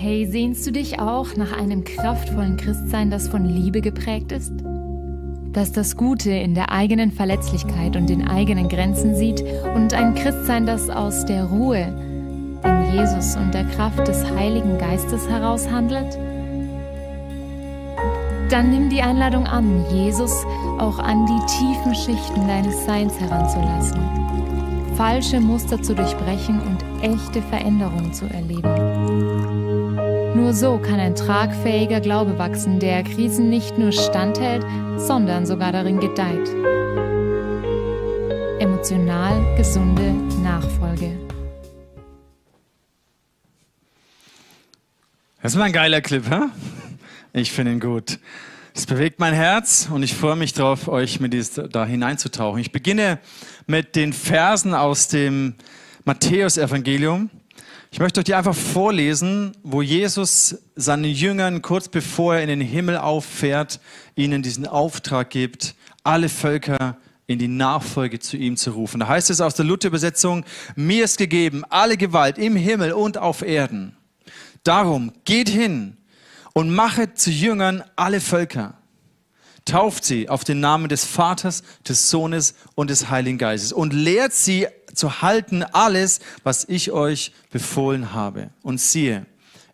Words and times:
Hey, 0.00 0.26
sehnst 0.26 0.64
du 0.64 0.70
dich 0.70 1.00
auch 1.00 1.34
nach 1.34 1.50
einem 1.58 1.82
kraftvollen 1.82 2.56
Christsein, 2.56 3.10
das 3.10 3.26
von 3.26 3.44
Liebe 3.44 3.80
geprägt 3.80 4.30
ist? 4.30 4.52
Das 5.52 5.72
das 5.72 5.96
Gute 5.96 6.30
in 6.30 6.54
der 6.54 6.70
eigenen 6.70 7.10
Verletzlichkeit 7.10 7.96
und 7.96 8.08
den 8.08 8.28
eigenen 8.28 8.68
Grenzen 8.68 9.16
sieht 9.16 9.42
und 9.74 9.94
ein 9.94 10.14
Christsein, 10.14 10.66
das 10.66 10.88
aus 10.88 11.26
der 11.26 11.46
Ruhe 11.46 11.80
in 12.62 12.94
Jesus 12.94 13.34
und 13.34 13.52
der 13.52 13.64
Kraft 13.64 14.06
des 14.06 14.24
Heiligen 14.36 14.78
Geistes 14.78 15.28
heraus 15.28 15.68
handelt? 15.68 16.16
Dann 18.50 18.70
nimm 18.70 18.90
die 18.90 19.02
Einladung 19.02 19.48
an, 19.48 19.84
Jesus 19.90 20.44
auch 20.78 21.00
an 21.00 21.26
die 21.26 21.46
tiefen 21.58 21.94
Schichten 21.96 22.46
deines 22.46 22.84
Seins 22.86 23.18
heranzulassen, 23.18 23.98
falsche 24.94 25.40
Muster 25.40 25.82
zu 25.82 25.96
durchbrechen 25.96 26.60
und 26.60 26.84
echte 27.02 27.42
Veränderungen 27.42 28.14
zu 28.14 28.26
erleben. 28.26 29.57
Nur 30.34 30.52
so 30.52 30.78
kann 30.78 31.00
ein 31.00 31.14
tragfähiger 31.14 32.00
Glaube 32.00 32.38
wachsen, 32.38 32.78
der 32.78 33.02
Krisen 33.02 33.48
nicht 33.48 33.78
nur 33.78 33.92
standhält, 33.92 34.64
sondern 34.96 35.46
sogar 35.46 35.72
darin 35.72 36.00
gedeiht. 36.00 36.48
Emotional 38.60 39.56
gesunde 39.56 40.12
Nachfolge. 40.42 41.18
Das 45.42 45.54
mal 45.54 45.64
ein 45.64 45.72
geiler 45.72 46.00
Clip, 46.00 46.28
hä? 46.28 46.40
Ich 47.32 47.52
finde 47.52 47.72
ihn 47.72 47.80
gut. 47.80 48.18
Es 48.74 48.86
bewegt 48.86 49.18
mein 49.18 49.34
Herz 49.34 49.88
und 49.90 50.02
ich 50.02 50.14
freue 50.14 50.36
mich 50.36 50.52
darauf, 50.52 50.88
euch 50.88 51.20
mit 51.20 51.32
dies, 51.32 51.52
da 51.52 51.84
hineinzutauchen. 51.84 52.60
Ich 52.60 52.70
beginne 52.70 53.18
mit 53.66 53.96
den 53.96 54.12
Versen 54.12 54.74
aus 54.74 55.08
dem 55.08 55.54
Matthäusevangelium. 56.04 57.30
Ich 57.90 58.00
möchte 58.00 58.20
euch 58.20 58.24
die 58.24 58.34
einfach 58.34 58.54
vorlesen, 58.54 59.52
wo 59.62 59.80
Jesus 59.80 60.58
seinen 60.76 61.04
Jüngern 61.04 61.62
kurz 61.62 61.88
bevor 61.88 62.36
er 62.36 62.42
in 62.42 62.48
den 62.48 62.60
Himmel 62.60 62.98
auffährt, 62.98 63.80
ihnen 64.14 64.42
diesen 64.42 64.66
Auftrag 64.66 65.30
gibt, 65.30 65.74
alle 66.04 66.28
Völker 66.28 66.98
in 67.26 67.38
die 67.38 67.48
Nachfolge 67.48 68.18
zu 68.18 68.36
ihm 68.36 68.56
zu 68.56 68.72
rufen. 68.72 69.00
Da 69.00 69.08
heißt 69.08 69.30
es 69.30 69.40
aus 69.40 69.54
der 69.54 69.64
Luther-Übersetzung, 69.64 70.44
mir 70.76 71.04
ist 71.04 71.16
gegeben 71.18 71.64
alle 71.70 71.96
Gewalt 71.96 72.36
im 72.38 72.56
Himmel 72.56 72.92
und 72.92 73.16
auf 73.16 73.42
Erden. 73.42 73.96
Darum 74.64 75.12
geht 75.24 75.48
hin 75.48 75.96
und 76.52 76.70
machet 76.70 77.18
zu 77.18 77.30
Jüngern 77.30 77.82
alle 77.96 78.20
Völker. 78.20 78.77
Tauft 79.68 80.04
sie 80.04 80.30
auf 80.30 80.44
den 80.44 80.60
Namen 80.60 80.88
des 80.88 81.04
Vaters, 81.04 81.62
des 81.86 82.08
Sohnes 82.08 82.54
und 82.74 82.88
des 82.88 83.10
Heiligen 83.10 83.36
Geistes 83.36 83.70
und 83.70 83.92
lehrt 83.92 84.32
sie 84.32 84.66
zu 84.94 85.20
halten 85.20 85.62
alles, 85.62 86.20
was 86.42 86.64
ich 86.66 86.90
euch 86.90 87.32
befohlen 87.50 88.14
habe. 88.14 88.48
Und 88.62 88.80
siehe, 88.80 89.26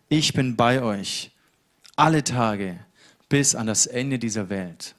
ich 0.09 0.33
bin 0.33 0.57
bei 0.57 0.81
euch 0.81 1.31
alle 1.95 2.25
Tage 2.25 2.77
bis 3.29 3.55
an 3.55 3.67
das 3.67 3.85
Ende 3.87 4.19
dieser 4.19 4.49
Welt. 4.49 4.95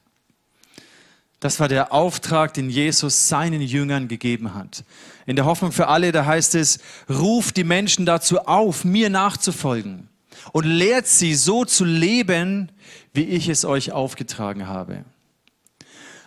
Das 1.41 1.61
war 1.61 1.69
der 1.69 1.93
Auftrag, 1.93 2.55
den 2.55 2.71
Jesus 2.71 3.29
seinen 3.29 3.61
Jüngern 3.61 4.09
gegeben 4.09 4.55
hat. 4.55 4.83
In 5.27 5.37
der 5.37 5.45
Hoffnung 5.45 5.73
für 5.73 5.89
alle, 5.89 6.11
da 6.11 6.25
heißt 6.25 6.55
es, 6.55 6.79
ruft 7.11 7.59
die 7.59 7.65
Menschen 7.65 8.07
dazu 8.07 8.41
auf, 8.47 8.87
mir 8.87 9.11
nachzufolgen 9.11 10.09
und 10.53 10.65
lehrt 10.65 11.07
sie 11.07 11.35
so 11.35 11.65
zu 11.65 11.85
leben, 11.85 12.73
wie 13.17 13.25
ich 13.25 13.49
es 13.49 13.65
euch 13.65 13.93
aufgetragen 13.93 14.69
habe. 14.69 15.05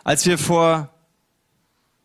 Als 0.03 0.25
wir 0.25 0.37
vor 0.37 0.89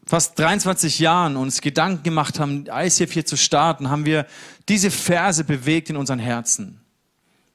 fast 0.07 0.39
23 0.39 0.99
Jahren 0.99 1.37
uns 1.37 1.61
Gedanken 1.61 2.03
gemacht 2.03 2.39
haben, 2.39 2.67
ICF 2.71 3.13
hier 3.13 3.27
zu 3.27 3.37
starten, 3.37 3.91
haben 3.91 4.05
wir 4.05 4.27
diese 4.69 4.91
Verse 4.91 5.45
bewegt 5.45 5.91
in 5.91 5.97
unseren 5.97 6.19
Herzen. 6.19 6.81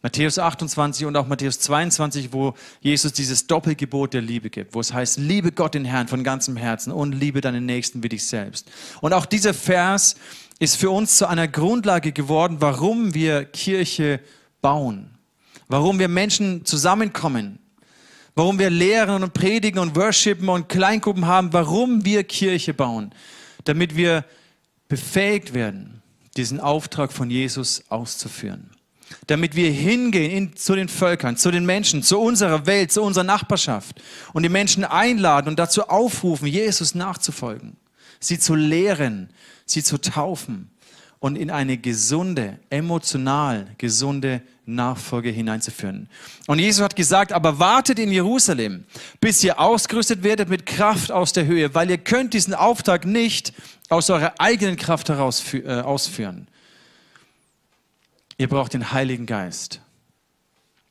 Matthäus 0.01 0.39
28 0.39 1.05
und 1.05 1.17
auch 1.17 1.27
Matthäus 1.27 1.59
22, 1.59 2.31
wo 2.31 2.53
Jesus 2.79 3.11
dieses 3.11 3.47
Doppelgebot 3.47 4.13
der 4.13 4.21
Liebe 4.21 4.49
gibt, 4.49 4.73
wo 4.73 4.79
es 4.79 4.93
heißt, 4.93 5.17
liebe 5.17 5.51
Gott 5.51 5.73
den 5.73 5.83
Herrn 5.83 6.07
von 6.07 6.23
ganzem 6.23 6.55
Herzen 6.55 6.93
und 6.93 7.11
liebe 7.11 7.41
deinen 7.41 7.65
Nächsten 7.65 8.01
wie 8.01 8.09
dich 8.09 8.25
selbst. 8.25 8.71
Und 9.01 9.11
auch 9.11 9.25
dieser 9.25 9.53
Vers 9.53 10.15
ist 10.57 10.77
für 10.77 10.89
uns 10.89 11.17
zu 11.17 11.27
einer 11.27 11.49
Grundlage 11.49 12.13
geworden, 12.13 12.57
warum 12.59 13.13
wir 13.13 13.43
Kirche 13.43 14.21
bauen, 14.61 15.18
warum 15.69 15.99
wir 15.99 16.09
Menschen 16.09 16.65
zusammenkommen, 16.65 17.59
warum 18.35 18.59
wir 18.59 18.69
lehren 18.69 19.23
und 19.23 19.33
predigen 19.33 19.79
und 19.79 19.95
worshipen 19.95 20.49
und 20.49 20.67
Kleingruppen 20.67 21.27
haben, 21.27 21.53
warum 21.53 22.03
wir 22.03 22.23
Kirche 22.25 22.73
bauen, 22.73 23.13
damit 23.63 23.95
wir 23.95 24.25
befähigt 24.89 25.53
werden, 25.53 26.01
diesen 26.35 26.59
Auftrag 26.59 27.13
von 27.13 27.29
Jesus 27.29 27.83
auszuführen. 27.89 28.71
Damit 29.25 29.55
wir 29.55 29.71
hingehen 29.71 30.31
in, 30.31 30.55
zu 30.55 30.75
den 30.75 30.87
Völkern, 30.87 31.35
zu 31.35 31.49
den 31.49 31.65
Menschen, 31.65 32.03
zu 32.03 32.19
unserer 32.19 32.67
Welt, 32.67 32.91
zu 32.91 33.01
unserer 33.01 33.23
Nachbarschaft. 33.23 34.01
Und 34.33 34.43
die 34.43 34.49
Menschen 34.49 34.83
einladen 34.83 35.47
und 35.47 35.57
dazu 35.57 35.87
aufrufen, 35.89 36.47
Jesus 36.47 36.93
nachzufolgen, 36.93 37.77
sie 38.19 38.37
zu 38.37 38.53
lehren, 38.53 39.31
sie 39.65 39.83
zu 39.83 39.99
taufen 39.99 40.69
und 41.19 41.35
in 41.35 41.51
eine 41.51 41.77
gesunde, 41.77 42.59
emotional 42.69 43.67
gesunde 43.77 44.41
Nachfolge 44.65 45.29
hineinzuführen. 45.29 46.07
Und 46.47 46.59
Jesus 46.59 46.83
hat 46.83 46.95
gesagt, 46.95 47.33
aber 47.33 47.59
wartet 47.59 47.99
in 47.99 48.11
Jerusalem, 48.11 48.85
bis 49.19 49.43
ihr 49.43 49.59
ausgerüstet 49.59 50.23
werdet 50.23 50.49
mit 50.49 50.65
Kraft 50.65 51.11
aus 51.11 51.33
der 51.33 51.45
Höhe, 51.45 51.73
weil 51.75 51.89
ihr 51.89 51.97
könnt 51.97 52.33
diesen 52.33 52.53
Auftrag 52.53 53.05
nicht 53.05 53.53
aus 53.89 54.09
eurer 54.09 54.33
eigenen 54.37 54.77
Kraft 54.77 55.09
heraus 55.09 55.53
äh, 55.53 55.81
ausführen. 55.81 56.47
Ihr 58.37 58.47
braucht 58.47 58.73
den 58.73 58.93
Heiligen 58.93 59.25
Geist. 59.25 59.81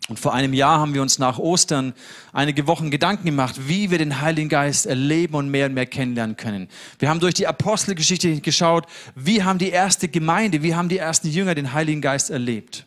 Und 0.08 0.18
vor 0.18 0.32
einem 0.32 0.54
Jahr 0.54 0.80
haben 0.80 0.94
wir 0.94 1.02
uns 1.02 1.18
nach 1.18 1.38
Ostern 1.38 1.92
einige 2.32 2.66
Wochen 2.66 2.90
Gedanken 2.90 3.26
gemacht, 3.26 3.68
wie 3.68 3.90
wir 3.90 3.98
den 3.98 4.22
Heiligen 4.22 4.48
Geist 4.48 4.86
erleben 4.86 5.34
und 5.34 5.50
mehr 5.50 5.66
und 5.66 5.74
mehr 5.74 5.84
kennenlernen 5.84 6.36
können. 6.36 6.68
Wir 6.98 7.10
haben 7.10 7.20
durch 7.20 7.34
die 7.34 7.46
Apostelgeschichte 7.46 8.40
geschaut, 8.40 8.86
wie 9.14 9.42
haben 9.42 9.58
die 9.58 9.68
erste 9.68 10.08
Gemeinde, 10.08 10.62
wie 10.62 10.74
haben 10.74 10.88
die 10.88 10.96
ersten 10.96 11.28
Jünger 11.28 11.54
den 11.54 11.74
Heiligen 11.74 12.00
Geist 12.00 12.30
erlebt. 12.30 12.86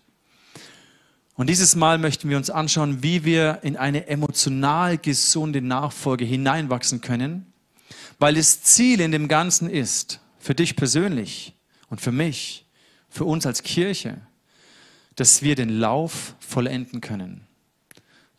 Und 1.35 1.47
dieses 1.47 1.75
Mal 1.75 1.99
möchten 1.99 2.27
wir 2.27 2.37
uns 2.37 2.49
anschauen, 2.49 3.03
wie 3.03 3.23
wir 3.23 3.59
in 3.61 3.77
eine 3.77 4.07
emotional 4.07 4.97
gesunde 4.97 5.61
Nachfolge 5.61 6.25
hineinwachsen 6.25 7.01
können, 7.01 7.53
weil 8.17 8.33
das 8.33 8.63
Ziel 8.63 8.99
in 8.99 9.11
dem 9.11 9.27
Ganzen 9.27 9.69
ist, 9.69 10.19
für 10.39 10.55
dich 10.55 10.75
persönlich 10.75 11.53
und 11.89 12.01
für 12.01 12.11
mich, 12.11 12.65
für 13.09 13.25
uns 13.25 13.45
als 13.45 13.61
Kirche, 13.61 14.21
dass 15.15 15.41
wir 15.41 15.55
den 15.55 15.69
Lauf 15.69 16.35
vollenden 16.39 17.01
können. 17.01 17.47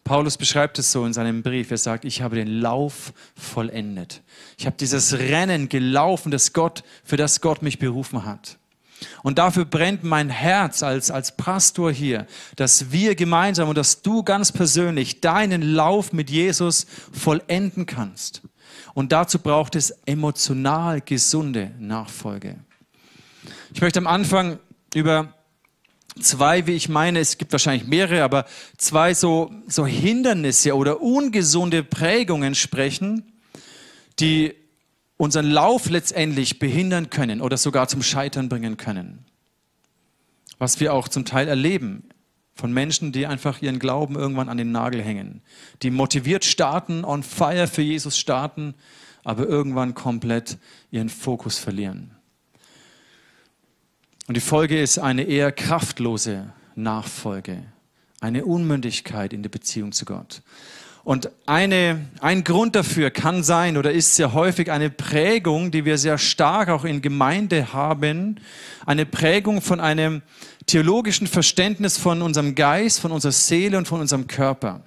Paulus 0.05 0.37
beschreibt 0.37 0.79
es 0.79 0.91
so 0.91 1.05
in 1.05 1.13
seinem 1.13 1.43
Brief. 1.43 1.71
Er 1.71 1.79
sagt, 1.79 2.05
ich 2.05 2.23
habe 2.23 2.37
den 2.37 2.49
Lauf 2.49 3.13
vollendet. 3.37 4.23
Ich 4.59 4.67
habe 4.67 4.77
dieses 4.79 5.13
Rennen 5.15 5.69
gelaufen, 5.69 6.33
das 6.33 6.53
Gott, 6.53 6.83
für 7.05 7.17
das 7.17 7.41
Gott 7.41 7.63
mich 7.63 7.79
berufen 7.79 8.25
hat. 8.25 8.59
Und 9.23 9.39
dafür 9.39 9.65
brennt 9.65 10.05
mein 10.05 10.29
Herz 10.29 10.83
als, 10.83 11.11
als 11.11 11.37
Pastor 11.37 11.93
hier, 11.93 12.27
dass 12.57 12.93
wir 12.93 13.15
gemeinsam 13.15 13.69
und 13.69 13.77
dass 13.77 14.03
du 14.03 14.23
ganz 14.23 14.53
persönlich 14.53 15.21
deinen 15.21 15.63
Lauf 15.63 16.13
mit 16.13 16.31
Jesus 16.31 16.87
vollenden 17.13 17.87
kannst. 17.87 18.43
Und 18.95 19.13
dazu 19.13 19.39
braucht 19.39 19.77
es 19.77 19.91
emotional 20.07 21.01
gesunde 21.01 21.73
Nachfolge. 21.79 22.57
Ich 23.75 23.81
möchte 23.81 23.99
am 23.99 24.07
Anfang 24.07 24.59
über 24.95 25.35
zwei, 26.21 26.67
wie 26.67 26.73
ich 26.73 26.89
meine, 26.89 27.21
es 27.21 27.39
gibt 27.39 27.53
wahrscheinlich 27.53 27.87
mehrere, 27.87 28.23
aber 28.23 28.47
zwei 28.77 29.15
so, 29.15 29.53
so 29.67 29.87
Hindernisse 29.87 30.77
oder 30.77 31.01
ungesunde 31.01 31.83
Prägungen 31.83 32.55
sprechen, 32.55 33.33
die 34.19 34.55
unseren 35.17 35.47
Lauf 35.47 35.89
letztendlich 35.89 36.59
behindern 36.59 37.11
können 37.11 37.41
oder 37.41 37.57
sogar 37.57 37.89
zum 37.89 38.03
Scheitern 38.03 38.49
bringen 38.49 38.77
können. 38.77 39.25
Was 40.59 40.81
wir 40.81 40.93
auch 40.93 41.09
zum 41.09 41.25
Teil 41.25 41.49
erleben 41.49 42.09
von 42.55 42.73
Menschen, 42.73 43.13
die 43.13 43.27
einfach 43.27 43.63
ihren 43.63 43.79
Glauben 43.79 44.17
irgendwann 44.17 44.49
an 44.49 44.59
den 44.59 44.73
Nagel 44.73 45.03
hängen, 45.03 45.43
die 45.83 45.91
motiviert 45.91 46.45
starten, 46.45 47.05
on 47.05 47.23
fire 47.23 47.67
für 47.67 47.83
Jesus 47.83 48.19
starten, 48.19 48.75
aber 49.25 49.47
irgendwann 49.47 49.95
komplett 49.95 50.59
ihren 50.91 51.09
Fokus 51.09 51.59
verlieren. 51.59 52.17
Und 54.29 54.37
die 54.37 54.41
Folge 54.41 54.81
ist 54.81 54.99
eine 54.99 55.25
eher 55.25 55.51
kraftlose 55.53 56.53
Nachfolge, 56.75 57.65
eine 58.21 58.45
Unmündigkeit 58.45 59.33
in 59.33 59.43
der 59.43 59.51
Beziehung 59.51 59.93
zu 59.93 60.05
Gott. 60.05 60.43
Und 61.05 61.31
eine, 61.47 62.09
ein 62.21 62.45
Grund 62.45 62.77
dafür 62.77 63.11
kann 63.11 63.43
sein 63.43 63.77
oder 63.77 63.91
ist 63.91 64.15
sehr 64.15 64.35
häufig 64.35 64.71
eine 64.71 64.89
Prägung, 64.89 65.73
die 65.73 65.85
wir 65.85 65.99
sehr 65.99 66.17
stark 66.17 66.69
auch 66.69 66.85
in 66.85 67.03
Gemeinde 67.03 67.73
haben, 67.73 68.41
eine 68.87 69.05
Prägung 69.05 69.61
von 69.61 69.81
einem 69.81 70.23
theologischen 70.67 71.27
Verständnis 71.27 71.99
von 71.99 72.23
unserem 72.23 72.55
Geist, 72.55 73.01
von 73.01 73.11
unserer 73.11 73.33
Seele 73.33 73.79
und 73.79 73.89
von 73.89 74.01
unserem 74.01 74.29
Körper. 74.29 74.85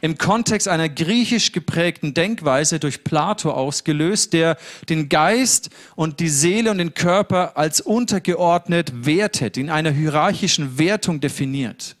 Im 0.00 0.18
Kontext 0.18 0.68
einer 0.68 0.88
griechisch 0.88 1.52
geprägten 1.52 2.14
Denkweise 2.14 2.78
durch 2.78 3.04
Plato 3.04 3.50
ausgelöst, 3.50 4.32
der 4.32 4.56
den 4.88 5.08
Geist 5.08 5.70
und 5.96 6.20
die 6.20 6.28
Seele 6.28 6.70
und 6.70 6.78
den 6.78 6.94
Körper 6.94 7.56
als 7.56 7.80
untergeordnet 7.80 9.06
wertet, 9.06 9.56
in 9.56 9.70
einer 9.70 9.90
hierarchischen 9.90 10.78
Wertung 10.78 11.20
definiert. 11.20 11.96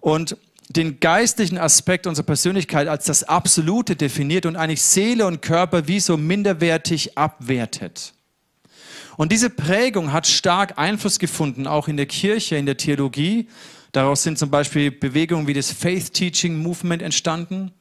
Und 0.00 0.36
den 0.68 1.00
geistlichen 1.00 1.58
Aspekt 1.58 2.06
unserer 2.06 2.26
Persönlichkeit 2.26 2.88
als 2.88 3.06
das 3.06 3.24
Absolute 3.24 3.96
definiert 3.96 4.44
und 4.44 4.56
eigentlich 4.56 4.82
Seele 4.82 5.26
und 5.26 5.40
Körper 5.40 5.88
wie 5.88 6.00
so 6.00 6.16
minderwertig 6.16 7.16
abwertet. 7.16 8.12
Und 9.16 9.32
diese 9.32 9.50
Prägung 9.50 10.12
hat 10.12 10.26
stark 10.26 10.78
Einfluss 10.78 11.18
gefunden, 11.18 11.66
auch 11.66 11.88
in 11.88 11.96
der 11.96 12.06
Kirche, 12.06 12.56
in 12.56 12.66
der 12.66 12.76
Theologie. 12.76 13.48
Daraus 13.92 14.22
sind 14.22 14.38
zum 14.38 14.50
Beispiel 14.50 14.90
Bewegungen 14.90 15.46
wie 15.46 15.54
das 15.54 15.72
Faith 15.72 16.12
Teaching 16.12 16.56
Movement 16.62 17.02
entstanden. 17.02 17.72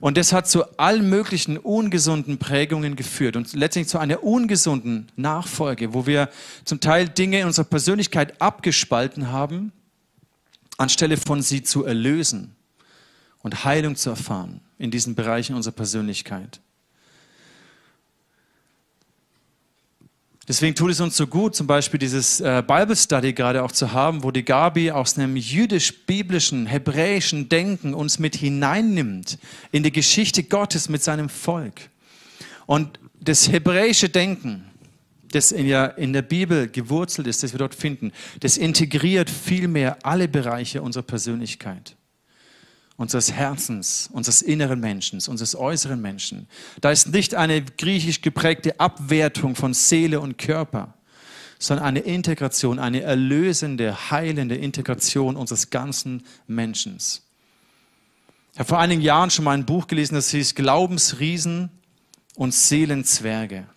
Und 0.00 0.16
das 0.16 0.32
hat 0.32 0.48
zu 0.48 0.78
allen 0.78 1.10
möglichen 1.10 1.58
ungesunden 1.58 2.38
Prägungen 2.38 2.94
geführt 2.94 3.34
und 3.34 3.52
letztlich 3.52 3.88
zu 3.88 3.98
einer 3.98 4.22
ungesunden 4.22 5.10
Nachfolge, 5.16 5.92
wo 5.92 6.06
wir 6.06 6.28
zum 6.64 6.78
Teil 6.78 7.08
Dinge 7.08 7.40
in 7.40 7.46
unserer 7.46 7.64
Persönlichkeit 7.64 8.40
abgespalten 8.40 9.32
haben 9.32 9.72
anstelle 10.78 11.16
von 11.16 11.42
sie 11.42 11.62
zu 11.62 11.84
erlösen 11.84 12.56
und 13.42 13.64
Heilung 13.64 13.96
zu 13.96 14.10
erfahren 14.10 14.60
in 14.78 14.90
diesen 14.90 15.14
Bereichen 15.14 15.54
unserer 15.54 15.74
Persönlichkeit. 15.74 16.60
Deswegen 20.48 20.74
tut 20.74 20.90
es 20.90 21.00
uns 21.00 21.14
so 21.14 21.26
gut, 21.26 21.54
zum 21.54 21.66
Beispiel 21.66 22.00
dieses 22.00 22.40
äh, 22.40 22.62
Bible 22.66 22.96
Study 22.96 23.34
gerade 23.34 23.62
auch 23.62 23.70
zu 23.70 23.92
haben, 23.92 24.22
wo 24.22 24.30
die 24.30 24.46
Gabi 24.46 24.90
aus 24.90 25.18
einem 25.18 25.36
jüdisch-biblischen, 25.36 26.64
hebräischen 26.64 27.50
Denken 27.50 27.92
uns 27.92 28.18
mit 28.18 28.34
hineinnimmt 28.34 29.38
in 29.72 29.82
die 29.82 29.92
Geschichte 29.92 30.42
Gottes 30.42 30.88
mit 30.88 31.02
seinem 31.02 31.28
Volk. 31.28 31.90
Und 32.64 32.98
das 33.20 33.52
hebräische 33.52 34.08
Denken, 34.08 34.64
das 35.32 35.52
in 35.52 35.68
der, 35.68 35.98
in 35.98 36.14
der 36.14 36.22
Bibel 36.22 36.66
gewurzelt 36.66 37.26
ist, 37.26 37.42
das 37.42 37.52
wir 37.52 37.58
dort 37.58 37.74
finden, 37.74 38.12
das 38.40 38.56
integriert 38.56 39.28
vielmehr 39.28 39.98
alle 40.02 40.28
Bereiche 40.28 40.80
unserer 40.80 41.02
Persönlichkeit, 41.02 41.94
unseres 42.98 43.32
Herzens, 43.32 44.10
unseres 44.12 44.42
inneren 44.42 44.80
Menschen, 44.80 45.22
unseres 45.28 45.54
äußeren 45.54 46.02
Menschen. 46.02 46.48
Da 46.80 46.90
ist 46.90 47.12
nicht 47.12 47.34
eine 47.36 47.62
griechisch 47.62 48.20
geprägte 48.20 48.78
Abwertung 48.80 49.54
von 49.54 49.72
Seele 49.72 50.20
und 50.20 50.36
Körper, 50.36 50.94
sondern 51.60 51.86
eine 51.86 52.00
Integration, 52.00 52.80
eine 52.80 53.02
erlösende, 53.02 54.10
heilende 54.10 54.56
Integration 54.56 55.36
unseres 55.36 55.70
ganzen 55.70 56.24
Menschen. 56.48 56.96
Ich 58.52 58.58
habe 58.58 58.68
vor 58.68 58.80
einigen 58.80 59.00
Jahren 59.00 59.30
schon 59.30 59.44
mal 59.44 59.56
ein 59.56 59.64
Buch 59.64 59.86
gelesen, 59.86 60.16
das 60.16 60.30
hieß 60.30 60.56
Glaubensriesen 60.56 61.70
und 62.34 62.52
Seelenzwerge. 62.52 63.68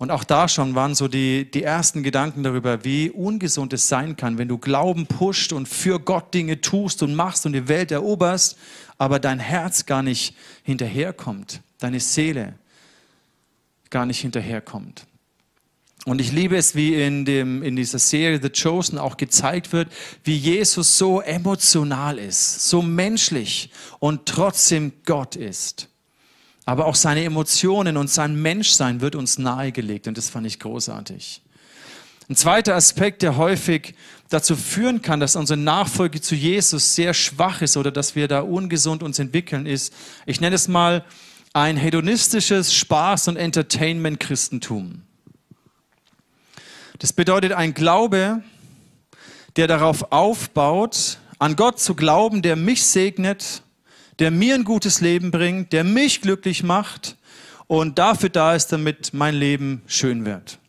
Und 0.00 0.10
auch 0.10 0.24
da 0.24 0.48
schon 0.48 0.74
waren 0.74 0.94
so 0.94 1.08
die, 1.08 1.50
die 1.50 1.62
ersten 1.62 2.02
Gedanken 2.02 2.42
darüber, 2.42 2.86
wie 2.86 3.10
ungesund 3.10 3.74
es 3.74 3.86
sein 3.86 4.16
kann, 4.16 4.38
wenn 4.38 4.48
du 4.48 4.56
Glauben 4.56 5.04
pusht 5.04 5.52
und 5.52 5.68
für 5.68 6.00
Gott 6.00 6.32
Dinge 6.32 6.62
tust 6.62 7.02
und 7.02 7.14
machst 7.14 7.44
und 7.44 7.52
die 7.52 7.68
Welt 7.68 7.90
eroberst, 7.90 8.56
aber 8.96 9.18
dein 9.18 9.38
Herz 9.38 9.84
gar 9.84 10.02
nicht 10.02 10.34
hinterherkommt, 10.62 11.60
deine 11.80 12.00
Seele 12.00 12.54
gar 13.90 14.06
nicht 14.06 14.20
hinterherkommt. 14.20 15.04
Und 16.06 16.18
ich 16.22 16.32
liebe 16.32 16.56
es, 16.56 16.74
wie 16.74 16.94
in, 16.94 17.26
dem, 17.26 17.62
in 17.62 17.76
dieser 17.76 17.98
Serie 17.98 18.40
The 18.40 18.48
Chosen 18.48 18.98
auch 18.98 19.18
gezeigt 19.18 19.70
wird, 19.74 19.92
wie 20.24 20.34
Jesus 20.34 20.96
so 20.96 21.20
emotional 21.20 22.18
ist, 22.18 22.70
so 22.70 22.80
menschlich 22.80 23.70
und 23.98 24.24
trotzdem 24.24 24.92
Gott 25.04 25.36
ist. 25.36 25.90
Aber 26.70 26.86
auch 26.86 26.94
seine 26.94 27.24
Emotionen 27.24 27.96
und 27.96 28.08
sein 28.08 28.40
Menschsein 28.40 29.00
wird 29.00 29.16
uns 29.16 29.38
nahegelegt 29.38 30.06
und 30.06 30.16
das 30.16 30.30
fand 30.30 30.46
ich 30.46 30.60
großartig. 30.60 31.42
Ein 32.28 32.36
zweiter 32.36 32.76
Aspekt, 32.76 33.22
der 33.22 33.36
häufig 33.36 33.96
dazu 34.28 34.54
führen 34.54 35.02
kann, 35.02 35.18
dass 35.18 35.34
unsere 35.34 35.58
Nachfolge 35.58 36.20
zu 36.20 36.36
Jesus 36.36 36.94
sehr 36.94 37.12
schwach 37.12 37.60
ist 37.60 37.76
oder 37.76 37.90
dass 37.90 38.14
wir 38.14 38.28
da 38.28 38.42
ungesund 38.42 39.02
uns 39.02 39.18
entwickeln, 39.18 39.66
ist, 39.66 39.92
ich 40.26 40.40
nenne 40.40 40.54
es 40.54 40.68
mal 40.68 41.04
ein 41.54 41.76
hedonistisches 41.76 42.72
Spaß- 42.72 43.30
und 43.30 43.36
Entertainment-Christentum. 43.36 45.02
Das 47.00 47.12
bedeutet 47.12 47.50
ein 47.50 47.74
Glaube, 47.74 48.44
der 49.56 49.66
darauf 49.66 50.12
aufbaut, 50.12 51.18
an 51.40 51.56
Gott 51.56 51.80
zu 51.80 51.96
glauben, 51.96 52.42
der 52.42 52.54
mich 52.54 52.84
segnet 52.84 53.64
der 54.20 54.30
mir 54.30 54.54
ein 54.54 54.64
gutes 54.64 55.00
Leben 55.00 55.30
bringt, 55.30 55.72
der 55.72 55.82
mich 55.82 56.20
glücklich 56.20 56.62
macht 56.62 57.16
und 57.66 57.98
dafür 57.98 58.28
da 58.28 58.54
ist, 58.54 58.68
damit 58.68 59.14
mein 59.14 59.34
Leben 59.34 59.82
schön 59.86 60.24
wird. 60.24 60.60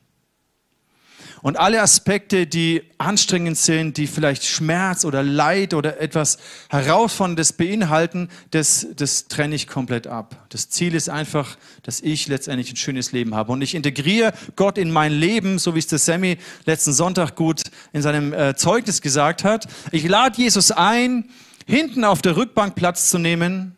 Und 1.42 1.57
alle 1.57 1.81
Aspekte, 1.81 2.45
die 2.45 2.83
anstrengend 3.00 3.57
sind, 3.57 3.98
die 3.98 4.06
vielleicht 4.06 4.45
Schmerz 4.45 5.06
oder 5.06 5.24
Leid 5.24 5.74
oder 5.74 6.00
etwas 6.00 6.38
Herausforderndes 6.69 7.53
beinhalten, 7.53 8.30
das, 8.51 8.86
das 8.95 9.27
trenne 9.27 9.56
ich 9.56 9.68
komplett 9.68 10.06
ab. 10.06 10.45
Das 10.50 10.69
Ziel 10.69 10.94
ist 10.94 11.09
einfach, 11.09 11.57
dass 11.81 12.00
ich 12.00 12.27
letztendlich 12.27 12.71
ein 12.71 12.75
schönes 12.75 13.12
Leben 13.12 13.33
habe. 13.33 13.51
Und 13.51 13.63
ich 13.63 13.74
integriere 13.74 14.33
Gott 14.56 14.77
in 14.77 14.92
mein 14.92 15.13
Leben, 15.13 15.57
so 15.57 15.74
wie 15.74 15.80
es 15.80 15.88
der 15.88 15.97
Sammy 15.97 16.38
letzten 16.65 16.94
Sonntag 16.94 17.36
gut 17.36 17.63
in 17.92 18.04
seinem 18.04 18.33
äh, 18.33 18.56
Zeugnis 18.56 19.01
gesagt 19.01 19.44
hat. 19.44 19.68
Ich 19.92 20.07
lade 20.07 20.39
Jesus 20.39 20.69
ein, 20.69 21.27
hinten 21.68 22.04
auf 22.04 22.22
der 22.22 22.38
Rückbank 22.38 22.75
Platz 22.75 23.10
zu 23.10 23.18
nehmen 23.18 23.75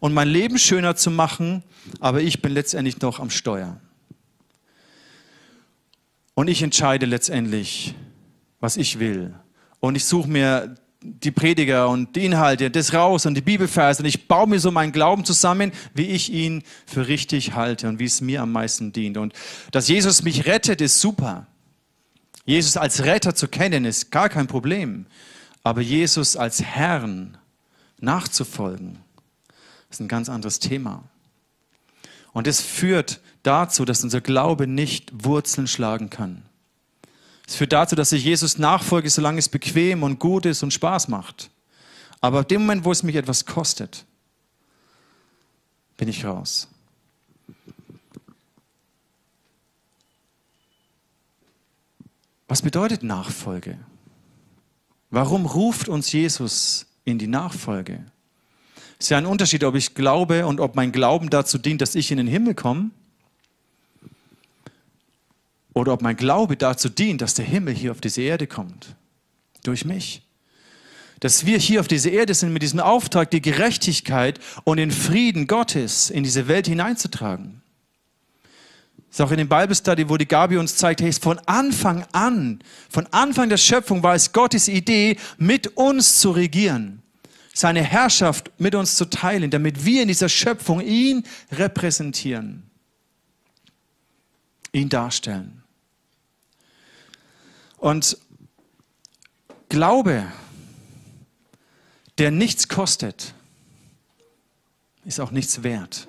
und 0.00 0.14
mein 0.14 0.28
Leben 0.28 0.58
schöner 0.58 0.96
zu 0.96 1.10
machen, 1.10 1.62
aber 2.00 2.20
ich 2.20 2.42
bin 2.42 2.52
letztendlich 2.52 3.00
noch 3.00 3.20
am 3.20 3.30
Steuer. 3.30 3.80
Und 6.34 6.48
ich 6.48 6.62
entscheide 6.62 7.06
letztendlich, 7.06 7.94
was 8.60 8.76
ich 8.76 9.00
will. 9.00 9.34
Und 9.80 9.96
ich 9.96 10.04
suche 10.04 10.28
mir 10.28 10.76
die 11.00 11.30
Prediger 11.30 11.88
und 11.88 12.16
die 12.16 12.24
Inhalte, 12.24 12.70
das 12.70 12.92
raus 12.92 13.26
und 13.26 13.34
die 13.34 13.40
Bibelverse 13.40 14.02
und 14.02 14.06
ich 14.06 14.26
baue 14.26 14.48
mir 14.48 14.58
so 14.58 14.70
meinen 14.70 14.90
Glauben 14.90 15.24
zusammen, 15.24 15.72
wie 15.94 16.06
ich 16.06 16.32
ihn 16.32 16.64
für 16.86 17.06
richtig 17.06 17.54
halte 17.54 17.88
und 17.88 18.00
wie 18.00 18.04
es 18.04 18.20
mir 18.20 18.42
am 18.42 18.52
meisten 18.52 18.92
dient. 18.92 19.16
Und 19.16 19.32
dass 19.70 19.88
Jesus 19.88 20.22
mich 20.22 20.46
rettet, 20.46 20.80
ist 20.80 21.00
super. 21.00 21.46
Jesus 22.44 22.76
als 22.76 23.04
Retter 23.04 23.34
zu 23.34 23.46
kennen, 23.46 23.84
ist 23.84 24.10
gar 24.10 24.28
kein 24.28 24.46
Problem. 24.46 25.06
Aber 25.68 25.82
Jesus 25.82 26.34
als 26.34 26.62
Herrn 26.62 27.36
nachzufolgen, 28.00 29.00
ist 29.90 30.00
ein 30.00 30.08
ganz 30.08 30.30
anderes 30.30 30.60
Thema. 30.60 31.04
Und 32.32 32.46
es 32.46 32.62
führt 32.62 33.20
dazu, 33.42 33.84
dass 33.84 34.02
unser 34.02 34.22
Glaube 34.22 34.66
nicht 34.66 35.26
Wurzeln 35.26 35.66
schlagen 35.66 36.08
kann. 36.08 36.42
Es 37.46 37.56
führt 37.56 37.74
dazu, 37.74 37.96
dass 37.96 38.12
ich 38.12 38.24
Jesus 38.24 38.56
nachfolge, 38.56 39.10
solange 39.10 39.40
es 39.40 39.50
bequem 39.50 40.02
und 40.04 40.18
gut 40.18 40.46
ist 40.46 40.62
und 40.62 40.72
Spaß 40.72 41.08
macht. 41.08 41.50
Aber 42.22 42.38
ab 42.38 42.48
dem 42.48 42.62
Moment, 42.62 42.86
wo 42.86 42.90
es 42.90 43.02
mich 43.02 43.16
etwas 43.16 43.44
kostet, 43.44 44.06
bin 45.98 46.08
ich 46.08 46.24
raus. 46.24 46.66
Was 52.46 52.62
bedeutet 52.62 53.02
Nachfolge? 53.02 53.78
Warum 55.10 55.46
ruft 55.46 55.88
uns 55.88 56.12
Jesus 56.12 56.86
in 57.04 57.18
die 57.18 57.26
Nachfolge? 57.26 58.04
Ist 58.98 59.10
ja 59.10 59.18
ein 59.18 59.26
Unterschied, 59.26 59.64
ob 59.64 59.74
ich 59.74 59.94
glaube 59.94 60.46
und 60.46 60.60
ob 60.60 60.74
mein 60.74 60.92
Glauben 60.92 61.30
dazu 61.30 61.56
dient, 61.58 61.80
dass 61.80 61.94
ich 61.94 62.10
in 62.10 62.18
den 62.18 62.26
Himmel 62.26 62.54
komme, 62.54 62.90
oder 65.78 65.92
ob 65.92 66.02
mein 66.02 66.16
Glaube 66.16 66.56
dazu 66.56 66.88
dient, 66.88 67.20
dass 67.20 67.34
der 67.34 67.44
Himmel 67.44 67.72
hier 67.74 67.92
auf 67.92 68.00
diese 68.00 68.20
Erde 68.20 68.46
kommt. 68.46 68.96
Durch 69.62 69.84
mich. 69.84 70.22
Dass 71.20 71.46
wir 71.46 71.58
hier 71.58 71.80
auf 71.80 71.88
diese 71.88 72.10
Erde 72.10 72.34
sind 72.34 72.52
mit 72.52 72.62
diesem 72.62 72.80
Auftrag, 72.80 73.30
die 73.30 73.40
Gerechtigkeit 73.40 74.40
und 74.64 74.78
den 74.78 74.90
Frieden 74.90 75.46
Gottes 75.46 76.10
in 76.10 76.24
diese 76.24 76.48
Welt 76.48 76.66
hineinzutragen. 76.66 77.62
Ist 79.10 79.20
auch 79.20 79.30
in 79.30 79.38
dem 79.38 79.48
Bible 79.48 79.74
Study, 79.74 80.08
wo 80.08 80.16
die 80.16 80.28
Gabi 80.28 80.58
uns 80.58 80.76
zeigt, 80.76 81.00
hey, 81.00 81.12
von 81.12 81.38
Anfang 81.46 82.04
an, 82.12 82.60
von 82.90 83.06
Anfang 83.10 83.48
der 83.48 83.56
Schöpfung 83.56 84.02
war 84.02 84.14
es 84.14 84.32
Gottes 84.32 84.68
Idee, 84.68 85.16
mit 85.38 85.76
uns 85.78 86.20
zu 86.20 86.30
regieren, 86.30 87.02
seine 87.54 87.82
Herrschaft 87.82 88.50
mit 88.58 88.74
uns 88.74 88.96
zu 88.96 89.06
teilen, 89.06 89.50
damit 89.50 89.84
wir 89.84 90.02
in 90.02 90.08
dieser 90.08 90.28
Schöpfung 90.28 90.80
ihn 90.80 91.24
repräsentieren, 91.50 92.70
ihn 94.72 94.88
darstellen. 94.88 95.62
Und 97.78 98.18
Glaube, 99.68 100.26
der 102.16 102.30
nichts 102.30 102.68
kostet, 102.68 103.34
ist 105.04 105.20
auch 105.20 105.30
nichts 105.30 105.62
wert. 105.62 106.08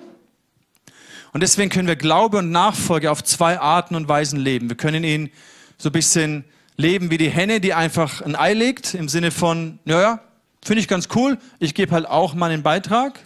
Und 1.32 1.42
deswegen 1.42 1.70
können 1.70 1.88
wir 1.88 1.96
Glaube 1.96 2.38
und 2.38 2.50
Nachfolge 2.50 3.10
auf 3.10 3.22
zwei 3.22 3.58
Arten 3.60 3.94
und 3.94 4.08
Weisen 4.08 4.38
leben. 4.38 4.68
Wir 4.68 4.76
können 4.76 5.04
ihn 5.04 5.30
so 5.78 5.88
ein 5.88 5.92
bisschen 5.92 6.44
leben 6.76 7.10
wie 7.10 7.18
die 7.18 7.30
Henne, 7.30 7.60
die 7.60 7.74
einfach 7.74 8.20
ein 8.22 8.36
Ei 8.36 8.54
legt, 8.54 8.94
im 8.94 9.08
Sinne 9.08 9.30
von, 9.30 9.78
naja, 9.84 10.20
Finde 10.62 10.80
ich 10.80 10.88
ganz 10.88 11.08
cool. 11.14 11.38
Ich 11.58 11.74
gebe 11.74 11.92
halt 11.92 12.06
auch 12.06 12.34
meinen 12.34 12.62
Beitrag. 12.62 13.18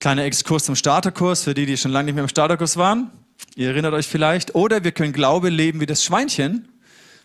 Kleiner 0.00 0.24
Exkurs 0.24 0.64
zum 0.64 0.74
Starterkurs 0.74 1.44
für 1.44 1.54
die, 1.54 1.66
die 1.66 1.76
schon 1.76 1.92
lange 1.92 2.06
nicht 2.06 2.14
mehr 2.14 2.24
im 2.24 2.28
Starterkurs 2.28 2.76
waren. 2.76 3.10
Ihr 3.54 3.68
erinnert 3.68 3.92
euch 3.92 4.08
vielleicht. 4.08 4.54
Oder 4.54 4.84
wir 4.84 4.92
können 4.92 5.12
Glaube 5.12 5.50
leben 5.50 5.80
wie 5.80 5.86
das 5.86 6.02
Schweinchen, 6.02 6.68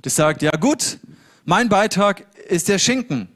das 0.01 0.15
sagt, 0.15 0.41
ja 0.41 0.51
gut, 0.51 0.99
mein 1.45 1.69
Beitrag 1.69 2.27
ist 2.47 2.67
der 2.67 2.77
Schinken. 2.77 3.29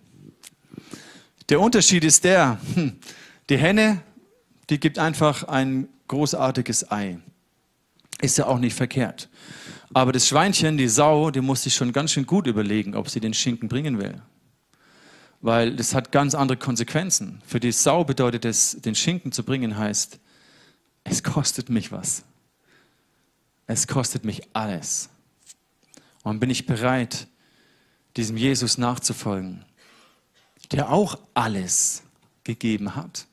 Der 1.50 1.60
Unterschied 1.60 2.04
ist 2.04 2.24
der, 2.24 2.60
hm, 2.76 2.98
die 3.50 3.58
Henne, 3.58 4.02
die 4.72 4.80
gibt 4.80 4.98
einfach 4.98 5.44
ein 5.44 5.90
großartiges 6.08 6.92
Ei. 6.92 7.20
Ist 8.22 8.38
ja 8.38 8.48
auch 8.48 8.58
nicht 8.58 8.74
verkehrt. 8.74 9.30
Aber 9.94 10.14
das 10.14 10.28
Schweinchen, 10.28 10.78
die 10.78 10.88
Sau, 10.88 11.30
die 11.30 11.42
muss 11.42 11.64
sich 11.64 11.76
schon 11.76 11.92
ganz 11.92 12.12
schön 12.12 12.26
gut 12.26 12.48
überlegen, 12.48 12.96
ob 12.96 13.10
sie 13.10 13.20
den 13.20 13.34
Schinken 13.34 13.68
bringen 13.68 14.00
will. 14.00 14.22
Weil 15.42 15.76
das 15.76 15.94
hat 15.94 16.14
ganz 16.14 16.34
andere 16.36 16.58
Konsequenzen. 16.58 17.42
Für 17.46 17.60
die 17.60 17.74
Sau 17.74 18.06
bedeutet 18.06 18.46
es, 18.46 18.78
den 18.80 18.96
Schinken 18.96 19.34
zu 19.34 19.44
bringen, 19.44 19.78
heißt, 19.78 20.20
es 21.04 21.22
kostet 21.22 21.70
mich 21.70 21.92
was. 21.92 22.24
Es 23.68 23.88
kostet 23.88 24.24
mich 24.24 24.42
alles. 24.54 25.10
Und 26.24 26.40
bin 26.40 26.50
ich 26.50 26.66
bereit, 26.66 27.28
diesem 28.16 28.38
Jesus 28.38 28.78
nachzufolgen, 28.78 29.66
der 30.72 30.92
auch 30.92 31.20
alles 31.34 32.04
gegeben 32.46 32.96
hat. 32.96 33.28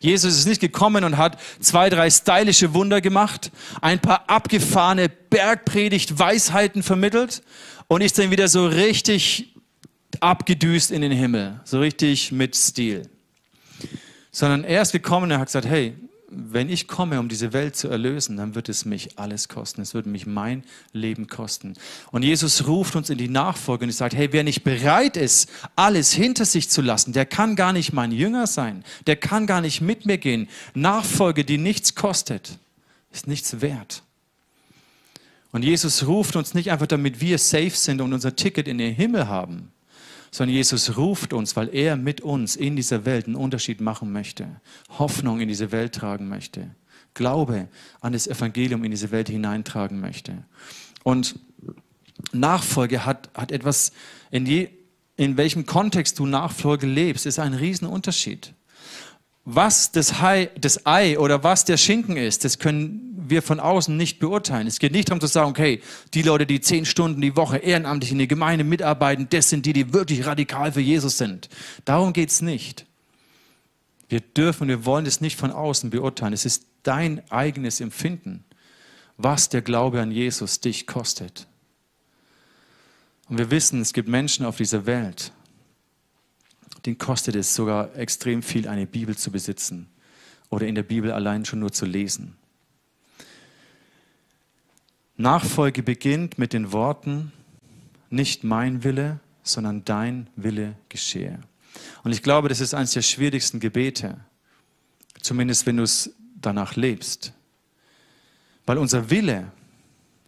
Jesus 0.00 0.36
ist 0.36 0.46
nicht 0.46 0.60
gekommen 0.60 1.04
und 1.04 1.16
hat 1.16 1.40
zwei, 1.60 1.90
drei 1.90 2.10
stylische 2.10 2.74
Wunder 2.74 3.00
gemacht, 3.00 3.50
ein 3.80 4.00
paar 4.00 4.28
abgefahrene 4.28 5.08
Bergpredigt-Weisheiten 5.08 6.82
vermittelt 6.82 7.42
und 7.88 8.00
ist 8.00 8.18
dann 8.18 8.30
wieder 8.30 8.48
so 8.48 8.66
richtig 8.66 9.54
abgedüst 10.20 10.90
in 10.90 11.02
den 11.02 11.12
Himmel, 11.12 11.60
so 11.64 11.80
richtig 11.80 12.32
mit 12.32 12.54
Stil. 12.56 13.08
Sondern 14.30 14.64
er 14.64 14.82
ist 14.82 14.92
gekommen 14.92 15.30
und 15.30 15.38
hat 15.38 15.46
gesagt, 15.46 15.66
hey, 15.66 15.94
wenn 16.36 16.68
ich 16.68 16.88
komme, 16.88 17.18
um 17.20 17.28
diese 17.28 17.52
Welt 17.52 17.76
zu 17.76 17.88
erlösen, 17.88 18.36
dann 18.36 18.54
wird 18.54 18.68
es 18.68 18.84
mich 18.84 19.18
alles 19.18 19.48
kosten. 19.48 19.80
Es 19.80 19.94
wird 19.94 20.06
mich 20.06 20.26
mein 20.26 20.64
Leben 20.92 21.26
kosten. 21.26 21.74
Und 22.10 22.22
Jesus 22.22 22.66
ruft 22.66 22.96
uns 22.96 23.10
in 23.10 23.18
die 23.18 23.28
Nachfolge 23.28 23.84
und 23.84 23.92
sagt, 23.92 24.14
hey, 24.14 24.32
wer 24.32 24.44
nicht 24.44 24.64
bereit 24.64 25.16
ist, 25.16 25.50
alles 25.76 26.12
hinter 26.12 26.44
sich 26.44 26.70
zu 26.70 26.82
lassen, 26.82 27.12
der 27.12 27.26
kann 27.26 27.56
gar 27.56 27.72
nicht 27.72 27.92
mein 27.92 28.12
Jünger 28.12 28.46
sein. 28.46 28.84
Der 29.06 29.16
kann 29.16 29.46
gar 29.46 29.60
nicht 29.60 29.80
mit 29.80 30.06
mir 30.06 30.18
gehen. 30.18 30.48
Nachfolge, 30.74 31.44
die 31.44 31.58
nichts 31.58 31.94
kostet, 31.94 32.58
ist 33.12 33.26
nichts 33.26 33.60
wert. 33.60 34.02
Und 35.52 35.62
Jesus 35.62 36.06
ruft 36.06 36.34
uns 36.34 36.54
nicht 36.54 36.72
einfach, 36.72 36.88
damit 36.88 37.20
wir 37.20 37.38
safe 37.38 37.70
sind 37.70 38.00
und 38.00 38.12
unser 38.12 38.34
Ticket 38.34 38.66
in 38.66 38.78
den 38.78 38.94
Himmel 38.94 39.28
haben, 39.28 39.70
sondern 40.34 40.56
Jesus 40.56 40.96
ruft 40.96 41.32
uns, 41.32 41.54
weil 41.54 41.72
er 41.72 41.94
mit 41.94 42.20
uns 42.20 42.56
in 42.56 42.74
dieser 42.74 43.04
Welt 43.04 43.26
einen 43.26 43.36
Unterschied 43.36 43.80
machen 43.80 44.10
möchte, 44.10 44.60
Hoffnung 44.98 45.38
in 45.38 45.46
diese 45.46 45.70
Welt 45.70 45.94
tragen 45.94 46.28
möchte, 46.28 46.74
Glaube 47.14 47.68
an 48.00 48.14
das 48.14 48.26
Evangelium 48.26 48.82
in 48.82 48.90
diese 48.90 49.12
Welt 49.12 49.28
hineintragen 49.28 50.00
möchte. 50.00 50.42
Und 51.04 51.38
Nachfolge 52.32 53.06
hat, 53.06 53.30
hat 53.32 53.52
etwas, 53.52 53.92
in, 54.32 54.44
je, 54.44 54.70
in 55.16 55.36
welchem 55.36 55.66
Kontext 55.66 56.18
du 56.18 56.26
Nachfolge 56.26 56.88
lebst, 56.88 57.26
ist 57.26 57.38
ein 57.38 57.54
Riesenunterschied. 57.54 58.54
Was 59.44 59.92
das, 59.92 60.20
Hai, 60.20 60.50
das 60.60 60.84
Ei 60.84 61.16
oder 61.16 61.44
was 61.44 61.64
der 61.64 61.76
Schinken 61.76 62.16
ist, 62.16 62.44
das 62.44 62.58
können 62.58 63.13
wir 63.28 63.42
von 63.42 63.60
außen 63.60 63.96
nicht 63.96 64.18
beurteilen. 64.18 64.66
Es 64.66 64.78
geht 64.78 64.92
nicht 64.92 65.08
darum 65.08 65.20
zu 65.20 65.26
sagen, 65.26 65.50
okay, 65.50 65.80
die 66.12 66.22
Leute, 66.22 66.46
die 66.46 66.60
zehn 66.60 66.84
Stunden 66.84 67.20
die 67.20 67.36
Woche 67.36 67.58
ehrenamtlich 67.58 68.12
in 68.12 68.18
der 68.18 68.26
Gemeinde 68.26 68.64
mitarbeiten, 68.64 69.28
das 69.30 69.50
sind 69.50 69.66
die, 69.66 69.72
die 69.72 69.92
wirklich 69.92 70.26
radikal 70.26 70.72
für 70.72 70.80
Jesus 70.80 71.18
sind. 71.18 71.48
Darum 71.84 72.12
geht 72.12 72.30
es 72.30 72.42
nicht. 72.42 72.86
Wir 74.08 74.20
dürfen, 74.20 74.68
wir 74.68 74.84
wollen 74.84 75.06
es 75.06 75.20
nicht 75.20 75.38
von 75.38 75.50
außen 75.50 75.90
beurteilen. 75.90 76.32
Es 76.32 76.44
ist 76.44 76.66
dein 76.82 77.22
eigenes 77.30 77.80
Empfinden, 77.80 78.44
was 79.16 79.48
der 79.48 79.62
Glaube 79.62 80.00
an 80.00 80.10
Jesus 80.10 80.60
dich 80.60 80.86
kostet. 80.86 81.46
Und 83.28 83.38
wir 83.38 83.50
wissen, 83.50 83.80
es 83.80 83.92
gibt 83.92 84.08
Menschen 84.08 84.44
auf 84.44 84.58
dieser 84.58 84.86
Welt, 84.86 85.32
denen 86.84 86.98
kostet 86.98 87.34
es 87.36 87.54
sogar 87.54 87.96
extrem 87.96 88.42
viel, 88.42 88.68
eine 88.68 88.86
Bibel 88.86 89.16
zu 89.16 89.30
besitzen 89.30 89.88
oder 90.50 90.66
in 90.66 90.74
der 90.74 90.82
Bibel 90.82 91.10
allein 91.10 91.44
schon 91.44 91.60
nur 91.60 91.72
zu 91.72 91.86
lesen. 91.86 92.36
Nachfolge 95.16 95.82
beginnt 95.82 96.38
mit 96.38 96.52
den 96.52 96.72
Worten, 96.72 97.32
nicht 98.10 98.44
mein 98.44 98.84
Wille, 98.84 99.20
sondern 99.42 99.84
dein 99.84 100.28
Wille 100.36 100.74
geschehe. 100.88 101.38
Und 102.02 102.12
ich 102.12 102.22
glaube, 102.22 102.48
das 102.48 102.60
ist 102.60 102.74
eines 102.74 102.92
der 102.92 103.02
schwierigsten 103.02 103.60
Gebete, 103.60 104.16
zumindest 105.20 105.66
wenn 105.66 105.76
du 105.76 105.82
es 105.82 106.10
danach 106.40 106.76
lebst. 106.76 107.32
Weil 108.66 108.78
unser 108.78 109.10
Wille 109.10 109.50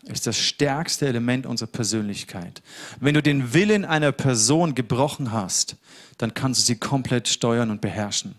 ist 0.05 0.27
das 0.27 0.39
stärkste 0.39 1.07
Element 1.07 1.47
unserer 1.47 1.69
Persönlichkeit. 1.69 2.63
Wenn 3.01 3.15
du 3.15 3.23
den 3.23 3.55
Willen 3.55 3.85
einer 3.85 4.13
Person 4.13 4.75
gebrochen 4.75 5.33
hast, 5.33 5.77
dann 6.19 6.33
kannst 6.35 6.61
du 6.61 6.65
sie 6.65 6.77
komplett 6.77 7.29
steuern 7.29 7.71
und 7.71 7.81
beherrschen. 7.81 8.37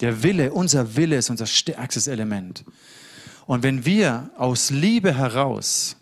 Der 0.00 0.22
Wille, 0.22 0.52
unser 0.52 0.96
Wille 0.96 1.16
ist 1.16 1.28
unser 1.28 1.46
stärkstes 1.46 2.06
Element. 2.06 2.64
Und 3.46 3.62
wenn 3.62 3.84
wir 3.84 4.30
aus 4.36 4.70
Liebe 4.70 5.14
heraus 5.14 5.96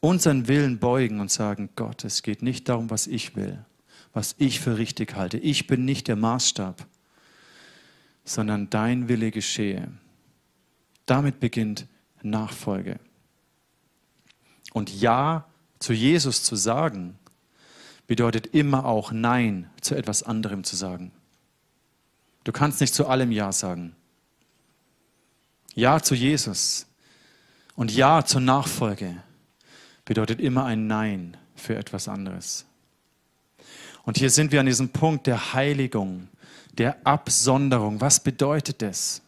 unseren 0.00 0.48
Willen 0.48 0.78
beugen 0.78 1.20
und 1.20 1.30
sagen, 1.30 1.70
Gott, 1.76 2.04
es 2.04 2.22
geht 2.22 2.42
nicht 2.42 2.68
darum, 2.68 2.90
was 2.90 3.06
ich 3.06 3.36
will, 3.36 3.64
was 4.12 4.34
ich 4.38 4.60
für 4.60 4.78
richtig 4.78 5.16
halte. 5.16 5.38
Ich 5.38 5.66
bin 5.66 5.84
nicht 5.84 6.08
der 6.08 6.16
Maßstab, 6.16 6.86
sondern 8.24 8.70
dein 8.70 9.08
Wille 9.08 9.30
geschehe. 9.30 9.88
Damit 11.06 11.40
beginnt 11.40 11.86
Nachfolge. 12.22 12.98
Und 14.72 14.90
Ja 14.90 15.46
zu 15.78 15.92
Jesus 15.92 16.42
zu 16.42 16.56
sagen, 16.56 17.18
bedeutet 18.06 18.48
immer 18.48 18.84
auch 18.84 19.12
Nein 19.12 19.70
zu 19.80 19.94
etwas 19.94 20.22
anderem 20.22 20.64
zu 20.64 20.76
sagen. 20.76 21.12
Du 22.44 22.52
kannst 22.52 22.80
nicht 22.80 22.94
zu 22.94 23.06
allem 23.06 23.32
Ja 23.32 23.50
sagen. 23.52 23.96
Ja 25.76 26.00
zu 26.00 26.14
Jesus 26.14 26.86
und 27.76 27.92
Ja 27.92 28.24
zur 28.24 28.40
Nachfolge 28.40 29.14
bedeutet 30.06 30.40
immer 30.40 30.64
ein 30.64 30.86
Nein 30.86 31.36
für 31.54 31.76
etwas 31.76 32.08
anderes. 32.08 32.64
Und 34.04 34.16
hier 34.16 34.30
sind 34.30 34.52
wir 34.52 34.60
an 34.60 34.66
diesem 34.66 34.88
Punkt 34.88 35.26
der 35.26 35.52
Heiligung, 35.52 36.28
der 36.72 36.96
Absonderung. 37.04 38.00
Was 38.00 38.20
bedeutet 38.20 38.80
das? 38.80 39.20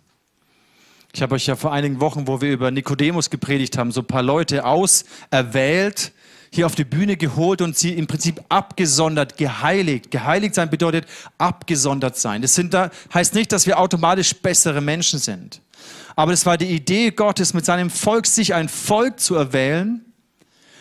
Ich 1.13 1.21
habe 1.21 1.35
euch 1.35 1.47
ja 1.47 1.57
vor 1.57 1.73
einigen 1.73 2.01
Wochen, 2.01 2.27
wo 2.27 2.41
wir 2.41 2.51
über 2.51 2.71
Nikodemus 2.71 3.29
gepredigt 3.29 3.77
haben, 3.77 3.93
so 3.93 4.01
ein 4.01 4.07
paar 4.07 4.23
Leute 4.23 4.65
auserwählt, 4.65 6.13
hier 6.51 6.67
auf 6.67 6.75
die 6.75 6.85
Bühne 6.85 7.17
geholt 7.17 7.63
und 7.63 7.77
sie 7.77 7.93
im 7.93 8.07
Prinzip 8.07 8.41
abgesondert, 8.49 9.37
geheiligt. 9.37 10.11
Geheiligt 10.11 10.55
sein 10.55 10.71
bedeutet 10.71 11.07
abgesondert 11.37 12.17
sein. 12.17 12.43
Das 12.43 12.55
sind 12.55 12.75
da, 12.75 12.91
heißt 13.13 13.35
nicht, 13.35 13.53
dass 13.53 13.67
wir 13.67 13.79
automatisch 13.79 14.35
bessere 14.35 14.81
Menschen 14.81 15.19
sind. 15.19 15.61
Aber 16.17 16.33
es 16.33 16.47
war 16.47 16.59
die 16.59 16.71
Idee 16.71 17.11
Gottes, 17.11 17.55
mit 17.55 17.65
seinem 17.65 17.91
Volk 17.91 18.27
sich 18.27 18.55
ein 18.55 18.69
Volk 18.69 19.21
zu 19.21 19.37
erwählen, 19.37 20.05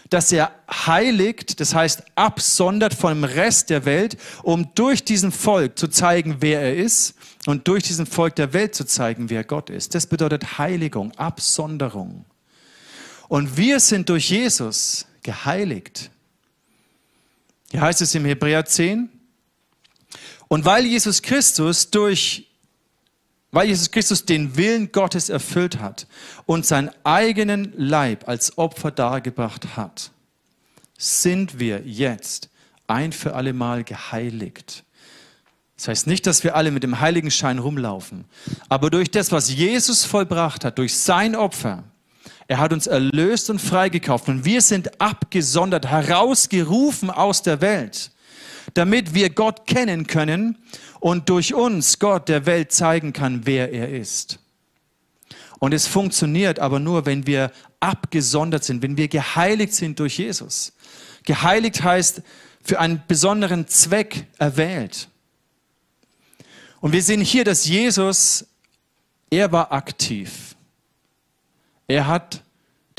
das 0.09 0.31
er 0.31 0.51
heiligt, 0.71 1.59
das 1.59 1.75
heißt 1.75 2.03
absondert 2.15 2.93
von 2.93 3.13
dem 3.13 3.23
Rest 3.23 3.69
der 3.69 3.85
Welt, 3.85 4.17
um 4.41 4.69
durch 4.73 5.03
diesen 5.03 5.31
Volk 5.31 5.77
zu 5.77 5.89
zeigen, 5.89 6.37
wer 6.39 6.61
er 6.61 6.75
ist 6.75 7.15
und 7.45 7.67
durch 7.67 7.83
diesen 7.83 8.05
Volk 8.05 8.35
der 8.35 8.53
Welt 8.53 8.73
zu 8.73 8.85
zeigen, 8.85 9.29
wer 9.29 9.43
Gott 9.43 9.69
ist. 9.69 9.95
Das 9.95 10.07
bedeutet 10.07 10.57
Heiligung, 10.57 11.11
Absonderung. 11.17 12.25
Und 13.27 13.57
wir 13.57 13.79
sind 13.79 14.09
durch 14.09 14.29
Jesus 14.29 15.05
geheiligt. 15.27 16.09
Hier 17.69 17.81
heißt 17.81 18.01
es 18.01 18.15
im 18.15 18.23
Hebräer 18.23 18.63
10, 18.63 19.09
und 20.47 20.63
weil 20.63 20.85
Jesus 20.85 21.21
Christus 21.21 21.91
durch 21.91 22.45
weil 23.51 23.67
Jesus 23.67 23.91
Christus 23.91 24.25
den 24.25 24.55
Willen 24.57 24.91
Gottes 24.91 25.29
erfüllt 25.29 25.79
hat 25.79 26.05
und 26.45 26.65
seinen 26.65 26.91
eigenen 27.03 27.73
Leib 27.75 28.27
als 28.27 28.57
Opfer 28.57 28.91
dargebracht 28.91 29.77
hat, 29.77 30.11
sind 30.97 31.57
wir 31.57 31.81
jetzt 31.85 32.49
ein 32.87 33.13
für 33.13 33.35
alle 33.35 33.53
Mal 33.53 33.83
geheiligt. 33.83 34.83
Das 35.77 35.87
heißt 35.87 36.07
nicht, 36.07 36.27
dass 36.27 36.43
wir 36.43 36.55
alle 36.55 36.71
mit 36.71 36.83
dem 36.83 36.99
Heiligenschein 36.99 37.57
rumlaufen, 37.57 38.25
aber 38.69 38.89
durch 38.89 39.11
das, 39.11 39.31
was 39.31 39.49
Jesus 39.49 40.05
vollbracht 40.05 40.65
hat, 40.65 40.77
durch 40.77 40.97
sein 40.97 41.35
Opfer, 41.35 41.85
er 42.47 42.59
hat 42.59 42.71
uns 42.71 42.87
erlöst 42.87 43.49
und 43.49 43.59
freigekauft 43.59 44.29
und 44.29 44.45
wir 44.45 44.61
sind 44.61 45.01
abgesondert, 45.01 45.87
herausgerufen 45.87 47.09
aus 47.09 47.41
der 47.41 47.59
Welt, 47.61 48.11
damit 48.73 49.13
wir 49.13 49.29
Gott 49.29 49.67
kennen 49.67 50.07
können 50.07 50.57
und 50.99 51.29
durch 51.29 51.53
uns 51.53 51.99
Gott 51.99 52.29
der 52.29 52.45
Welt 52.45 52.71
zeigen 52.71 53.11
kann, 53.11 53.45
wer 53.45 53.71
er 53.73 53.89
ist. 53.89 54.39
Und 55.59 55.73
es 55.73 55.87
funktioniert 55.87 56.59
aber 56.59 56.79
nur, 56.79 57.05
wenn 57.05 57.27
wir 57.27 57.51
abgesondert 57.79 58.63
sind, 58.63 58.81
wenn 58.81 58.95
wir 58.95 59.07
geheiligt 59.07 59.73
sind 59.73 59.99
durch 59.99 60.17
Jesus. 60.17 60.73
Geheiligt 61.23 61.83
heißt 61.83 62.21
für 62.63 62.79
einen 62.79 63.01
besonderen 63.07 63.67
Zweck 63.67 64.27
erwählt. 64.37 65.09
Und 66.79 66.93
wir 66.93 67.01
sehen 67.01 67.21
hier, 67.21 67.43
dass 67.43 67.65
Jesus, 67.65 68.45
er 69.29 69.51
war 69.51 69.71
aktiv. 69.71 70.56
Er 71.87 72.07
hat 72.07 72.43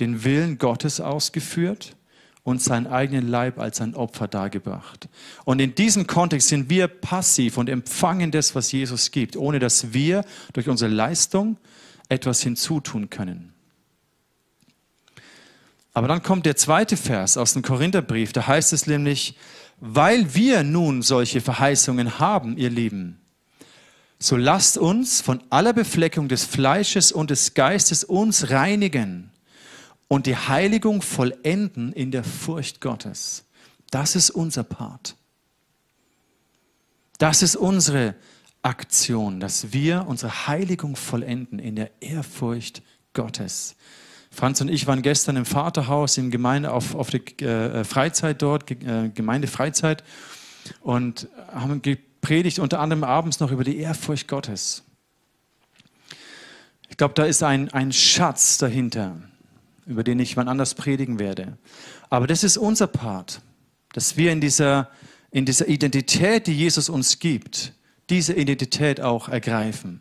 den 0.00 0.25
Willen 0.25 0.59
Gottes 0.59 1.00
ausgeführt 1.00 1.97
und 2.42 2.62
seinen 2.62 2.87
eigenen 2.87 3.28
Leib 3.28 3.59
als 3.59 3.80
ein 3.80 3.95
Opfer 3.95 4.26
dargebracht. 4.26 5.09
Und 5.45 5.61
in 5.61 5.75
diesem 5.75 6.07
Kontext 6.07 6.49
sind 6.49 6.71
wir 6.71 6.88
passiv 6.88 7.59
und 7.59 7.68
empfangen 7.68 8.30
das, 8.30 8.54
was 8.54 8.73
Jesus 8.73 9.11
gibt, 9.11 9.37
ohne 9.37 9.59
dass 9.59 9.92
wir 9.92 10.25
durch 10.54 10.68
unsere 10.68 10.90
Leistung 10.90 11.59
etwas 12.09 12.40
hinzutun 12.42 13.11
können. 13.11 13.52
Aber 15.92 16.09
dann 16.09 16.23
kommt 16.23 16.47
der 16.47 16.57
zweite 16.57 16.97
Vers 16.97 17.37
aus 17.37 17.52
dem 17.52 17.62
Korintherbrief, 17.62 18.33
da 18.33 18.47
heißt 18.47 18.73
es 18.73 18.87
nämlich, 18.87 19.37
weil 19.80 20.35
wir 20.35 20.62
nun 20.62 21.02
solche 21.02 21.40
Verheißungen 21.40 22.18
haben, 22.18 22.57
ihr 22.57 22.71
Lieben, 22.71 23.21
so 24.18 24.37
lasst 24.37 24.78
uns 24.78 25.20
von 25.20 25.42
aller 25.50 25.72
Befleckung 25.72 26.28
des 26.28 26.44
Fleisches 26.44 27.12
und 27.12 27.30
des 27.30 27.54
Geistes 27.54 28.04
uns 28.04 28.50
reinigen 28.50 29.30
und 30.08 30.26
die 30.26 30.37
Heiligung 30.37 31.02
vollenden 31.02 31.92
in 31.92 32.10
der 32.10 32.25
Furcht 32.25 32.80
Gottes. 32.80 33.44
Das 33.90 34.16
ist 34.16 34.30
unser 34.30 34.64
Part. 34.64 35.16
Das 37.18 37.42
ist 37.42 37.56
unsere 37.56 38.14
Aktion, 38.62 39.40
dass 39.40 39.72
wir 39.72 40.06
unsere 40.08 40.46
Heiligung 40.46 40.96
vollenden 40.96 41.58
in 41.58 41.76
der 41.76 41.90
Ehrfurcht 42.00 42.82
Gottes. 43.12 43.76
Franz 44.30 44.60
und 44.60 44.68
ich 44.68 44.87
waren 44.87 45.02
gestern 45.02 45.37
im 45.37 45.46
Vaterhaus, 45.46 46.18
im 46.18 46.30
Gemeinde, 46.30 46.72
auf, 46.72 46.94
auf 46.94 47.10
der 47.10 47.40
äh, 47.40 47.84
Freizeit 47.84 48.42
dort, 48.42 48.70
äh, 48.70 49.10
Gemeindefreizeit, 49.14 50.04
und 50.80 51.28
haben 51.52 51.82
gepredigt 52.20 52.58
unter 52.58 52.80
anderem 52.80 53.04
abends 53.04 53.40
noch 53.40 53.50
über 53.50 53.64
die 53.64 53.78
Ehrfurcht 53.78 54.28
Gottes. 54.28 54.82
Ich 56.88 56.96
glaube, 56.96 57.14
da 57.14 57.25
ist 57.25 57.42
ein, 57.42 57.70
ein 57.70 57.92
Schatz 57.92 58.58
dahinter, 58.58 59.16
über 59.87 60.02
den 60.02 60.18
ich 60.18 60.37
wann 60.37 60.48
anders 60.48 60.75
predigen 60.75 61.18
werde. 61.18 61.56
Aber 62.10 62.26
das 62.26 62.44
ist 62.44 62.56
unser 62.56 62.87
Part, 62.87 63.40
dass 63.92 64.16
wir 64.16 64.32
in 64.32 64.40
dieser, 64.40 64.90
in 65.30 65.44
dieser 65.44 65.68
Identität, 65.68 66.46
die 66.46 66.54
Jesus 66.54 66.88
uns 66.88 67.18
gibt, 67.18 67.72
diese 68.10 68.32
Identität 68.34 69.00
auch 69.00 69.28
ergreifen. 69.28 70.00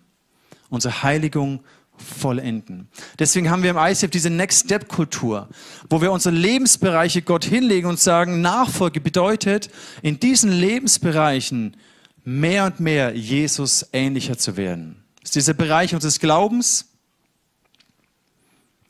Unsere 0.69 1.03
Heiligung 1.03 1.63
vollenden. 1.97 2.89
Deswegen 3.19 3.49
haben 3.49 3.63
wir 3.63 3.71
im 3.71 3.77
ICF 3.77 4.11
diese 4.11 4.29
Next 4.29 4.65
Step 4.65 4.87
Kultur, 4.87 5.49
wo 5.89 6.01
wir 6.01 6.11
unsere 6.11 6.35
Lebensbereiche 6.35 7.21
Gott 7.21 7.45
hinlegen 7.45 7.87
und 7.87 7.99
sagen, 7.99 8.41
Nachfolge 8.41 9.01
bedeutet, 9.01 9.69
in 10.01 10.19
diesen 10.19 10.51
Lebensbereichen 10.51 11.75
mehr 12.27 12.65
und 12.65 12.81
mehr 12.81 13.15
Jesus 13.15 13.85
ähnlicher 13.93 14.37
zu 14.37 14.57
werden. 14.57 15.01
Das 15.21 15.29
ist 15.29 15.35
dieser 15.35 15.53
Bereich 15.53 15.95
unseres 15.95 16.19
Glaubens. 16.19 16.89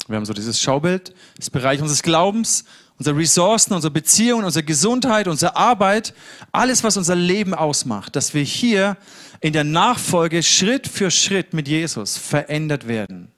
Wir 0.07 0.15
haben 0.15 0.25
so 0.25 0.33
dieses 0.33 0.59
Schaubild, 0.59 1.13
das 1.35 1.51
Bereich 1.51 1.79
unseres 1.79 2.01
Glaubens, 2.01 2.65
unsere 2.97 3.15
Ressourcen, 3.15 3.75
unsere 3.75 3.91
Beziehungen, 3.91 4.43
unsere 4.43 4.65
Gesundheit, 4.65 5.27
unsere 5.27 5.55
Arbeit, 5.55 6.15
alles, 6.51 6.83
was 6.83 6.97
unser 6.97 7.15
Leben 7.15 7.53
ausmacht, 7.53 8.15
dass 8.15 8.33
wir 8.33 8.41
hier 8.41 8.97
in 9.39 9.53
der 9.53 9.63
Nachfolge 9.63 10.41
Schritt 10.41 10.87
für 10.87 11.11
Schritt 11.11 11.53
mit 11.53 11.67
Jesus 11.67 12.17
verändert 12.17 12.87
werden. 12.87 13.31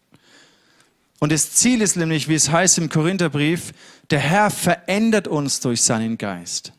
Und 1.20 1.34
das 1.34 1.52
Ziel 1.52 1.82
ist 1.82 1.98
nämlich, 1.98 2.30
wie 2.30 2.36
es 2.36 2.50
heißt 2.50 2.78
im 2.78 2.88
Korintherbrief, 2.88 3.74
der 4.12 4.20
Herr 4.20 4.50
verändert 4.50 5.28
uns 5.28 5.60
durch 5.60 5.82
seinen 5.82 6.18
Geist, 6.18 6.72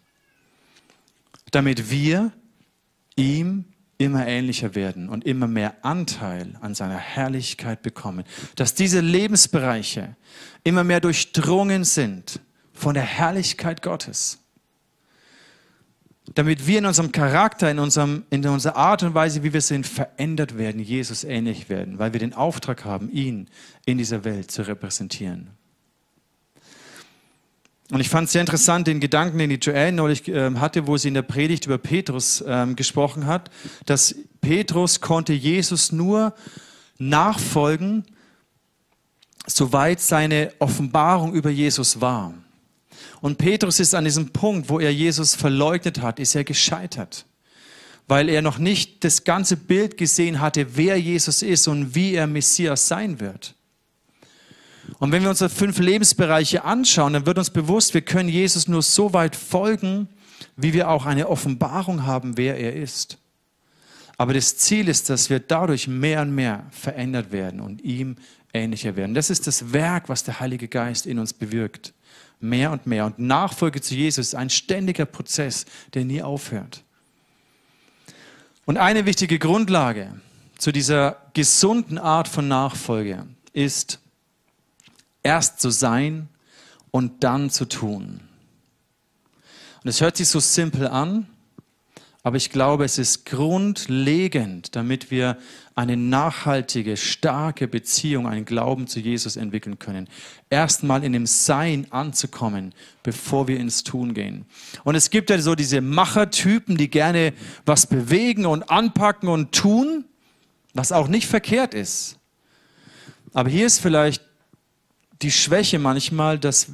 damit 1.50 1.90
wir 1.90 2.32
ihm 3.16 3.64
immer 3.98 4.26
ähnlicher 4.26 4.74
werden 4.74 5.08
und 5.08 5.24
immer 5.24 5.46
mehr 5.46 5.84
Anteil 5.84 6.56
an 6.60 6.74
seiner 6.74 6.96
Herrlichkeit 6.96 7.82
bekommen. 7.82 8.24
Dass 8.56 8.74
diese 8.74 9.00
Lebensbereiche 9.00 10.16
immer 10.64 10.84
mehr 10.84 11.00
durchdrungen 11.00 11.84
sind 11.84 12.40
von 12.72 12.94
der 12.94 13.02
Herrlichkeit 13.02 13.82
Gottes 13.82 14.40
damit 16.34 16.66
wir 16.66 16.78
in 16.78 16.86
unserem 16.86 17.12
Charakter, 17.12 17.70
in, 17.70 17.78
unserem, 17.78 18.24
in 18.30 18.46
unserer 18.46 18.76
Art 18.76 19.02
und 19.02 19.14
Weise, 19.14 19.42
wie 19.42 19.52
wir 19.52 19.60
sind, 19.60 19.86
verändert 19.86 20.56
werden, 20.56 20.80
Jesus 20.80 21.24
ähnlich 21.24 21.68
werden, 21.68 21.98
weil 21.98 22.12
wir 22.12 22.20
den 22.20 22.34
Auftrag 22.34 22.84
haben, 22.84 23.10
ihn 23.10 23.48
in 23.84 23.98
dieser 23.98 24.24
Welt 24.24 24.50
zu 24.50 24.66
repräsentieren. 24.66 25.50
Und 27.90 28.00
ich 28.00 28.08
fand 28.08 28.26
es 28.26 28.32
sehr 28.32 28.40
interessant, 28.40 28.86
den 28.86 29.00
Gedanken, 29.00 29.38
den 29.38 29.50
die 29.50 29.56
Joanne 29.56 29.92
neulich 29.92 30.28
äh, 30.28 30.54
hatte, 30.54 30.86
wo 30.86 30.96
sie 30.96 31.08
in 31.08 31.14
der 31.14 31.22
Predigt 31.22 31.66
über 31.66 31.78
Petrus 31.78 32.42
ähm, 32.46 32.76
gesprochen 32.76 33.26
hat, 33.26 33.50
dass 33.84 34.14
Petrus 34.40 35.00
konnte 35.00 35.32
Jesus 35.32 35.90
nur 35.90 36.34
nachfolgen, 36.98 38.04
soweit 39.46 40.00
seine 40.00 40.52
Offenbarung 40.60 41.34
über 41.34 41.50
Jesus 41.50 42.00
war. 42.00 42.34
Und 43.20 43.38
Petrus 43.38 43.80
ist 43.80 43.94
an 43.94 44.04
diesem 44.04 44.30
Punkt, 44.30 44.68
wo 44.68 44.78
er 44.78 44.92
Jesus 44.92 45.34
verleugnet 45.34 46.00
hat, 46.00 46.20
ist 46.20 46.34
er 46.34 46.44
gescheitert, 46.44 47.26
weil 48.06 48.28
er 48.28 48.40
noch 48.40 48.58
nicht 48.58 49.02
das 49.04 49.24
ganze 49.24 49.56
Bild 49.56 49.96
gesehen 49.96 50.40
hatte, 50.40 50.76
wer 50.76 50.98
Jesus 50.98 51.42
ist 51.42 51.66
und 51.66 51.94
wie 51.94 52.14
er 52.14 52.26
Messias 52.26 52.86
sein 52.86 53.18
wird. 53.18 53.54
Und 55.00 55.12
wenn 55.12 55.22
wir 55.22 55.30
unsere 55.30 55.50
fünf 55.50 55.78
Lebensbereiche 55.78 56.62
anschauen, 56.62 57.14
dann 57.14 57.26
wird 57.26 57.38
uns 57.38 57.50
bewusst, 57.50 57.94
wir 57.94 58.02
können 58.02 58.28
Jesus 58.28 58.68
nur 58.68 58.82
so 58.82 59.12
weit 59.14 59.34
folgen, 59.34 60.08
wie 60.56 60.74
wir 60.74 60.90
auch 60.90 61.06
eine 61.06 61.28
Offenbarung 61.28 62.06
haben, 62.06 62.36
wer 62.36 62.58
er 62.58 62.76
ist. 62.76 63.18
Aber 64.18 64.34
das 64.34 64.58
Ziel 64.58 64.88
ist, 64.88 65.08
dass 65.08 65.30
wir 65.30 65.40
dadurch 65.40 65.88
mehr 65.88 66.20
und 66.20 66.34
mehr 66.34 66.66
verändert 66.70 67.32
werden 67.32 67.60
und 67.60 67.80
ihm 67.82 68.16
ähnlicher 68.52 68.94
werden. 68.94 69.14
Das 69.14 69.30
ist 69.30 69.46
das 69.46 69.72
Werk, 69.72 70.10
was 70.10 70.22
der 70.22 70.38
Heilige 70.38 70.68
Geist 70.68 71.06
in 71.06 71.18
uns 71.18 71.32
bewirkt 71.32 71.94
mehr 72.38 72.70
und 72.70 72.86
mehr. 72.86 73.06
Und 73.06 73.18
Nachfolge 73.18 73.80
zu 73.80 73.94
Jesus 73.94 74.28
ist 74.28 74.34
ein 74.34 74.50
ständiger 74.50 75.06
Prozess, 75.06 75.64
der 75.94 76.04
nie 76.04 76.22
aufhört. 76.22 76.82
Und 78.66 78.76
eine 78.76 79.06
wichtige 79.06 79.38
Grundlage 79.38 80.20
zu 80.58 80.72
dieser 80.72 81.16
gesunden 81.32 81.96
Art 81.96 82.28
von 82.28 82.48
Nachfolge 82.48 83.26
ist, 83.54 83.98
erst 85.22 85.60
zu 85.60 85.70
sein 85.70 86.28
und 86.90 87.24
dann 87.24 87.50
zu 87.50 87.66
tun. 87.66 88.20
Und 89.82 89.88
es 89.88 90.00
hört 90.00 90.16
sich 90.16 90.28
so 90.28 90.40
simpel 90.40 90.86
an, 90.88 91.26
aber 92.22 92.36
ich 92.36 92.50
glaube, 92.50 92.84
es 92.84 92.98
ist 92.98 93.24
grundlegend, 93.24 94.76
damit 94.76 95.10
wir 95.10 95.38
eine 95.74 95.96
nachhaltige, 95.96 96.98
starke 96.98 97.66
Beziehung, 97.66 98.26
einen 98.26 98.44
Glauben 98.44 98.86
zu 98.86 99.00
Jesus 99.00 99.36
entwickeln 99.36 99.78
können. 99.78 100.06
Erstmal 100.50 101.02
in 101.02 101.14
dem 101.14 101.24
Sein 101.24 101.86
anzukommen, 101.90 102.74
bevor 103.02 103.48
wir 103.48 103.58
ins 103.58 103.84
Tun 103.84 104.12
gehen. 104.12 104.44
Und 104.84 104.96
es 104.96 105.08
gibt 105.08 105.30
ja 105.30 105.38
so 105.38 105.54
diese 105.54 105.80
Machertypen, 105.80 106.76
die 106.76 106.90
gerne 106.90 107.32
was 107.64 107.86
bewegen 107.86 108.44
und 108.44 108.70
anpacken 108.70 109.30
und 109.30 109.52
tun, 109.52 110.04
was 110.74 110.92
auch 110.92 111.08
nicht 111.08 111.26
verkehrt 111.26 111.72
ist. 111.72 112.18
Aber 113.32 113.48
hier 113.48 113.64
ist 113.64 113.78
vielleicht 113.78 114.22
die 115.22 115.30
Schwäche 115.30 115.78
manchmal, 115.78 116.38
dass 116.38 116.68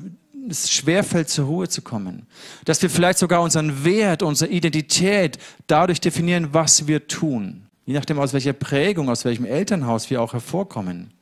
es 0.48 0.70
schwerfällt, 0.70 1.28
zur 1.28 1.46
Ruhe 1.46 1.68
zu 1.68 1.82
kommen. 1.82 2.26
Dass 2.64 2.80
wir 2.82 2.90
vielleicht 2.90 3.18
sogar 3.18 3.42
unseren 3.42 3.84
Wert, 3.84 4.22
unsere 4.22 4.50
Identität 4.50 5.38
dadurch 5.66 6.00
definieren, 6.00 6.48
was 6.52 6.86
wir 6.86 7.08
tun. 7.08 7.66
Je 7.84 7.94
nachdem, 7.94 8.18
aus 8.18 8.32
welcher 8.32 8.52
Prägung, 8.52 9.08
aus 9.08 9.24
welchem 9.24 9.44
Elternhaus 9.44 10.10
wir 10.10 10.22
auch 10.22 10.32
hervorkommen. 10.32 11.12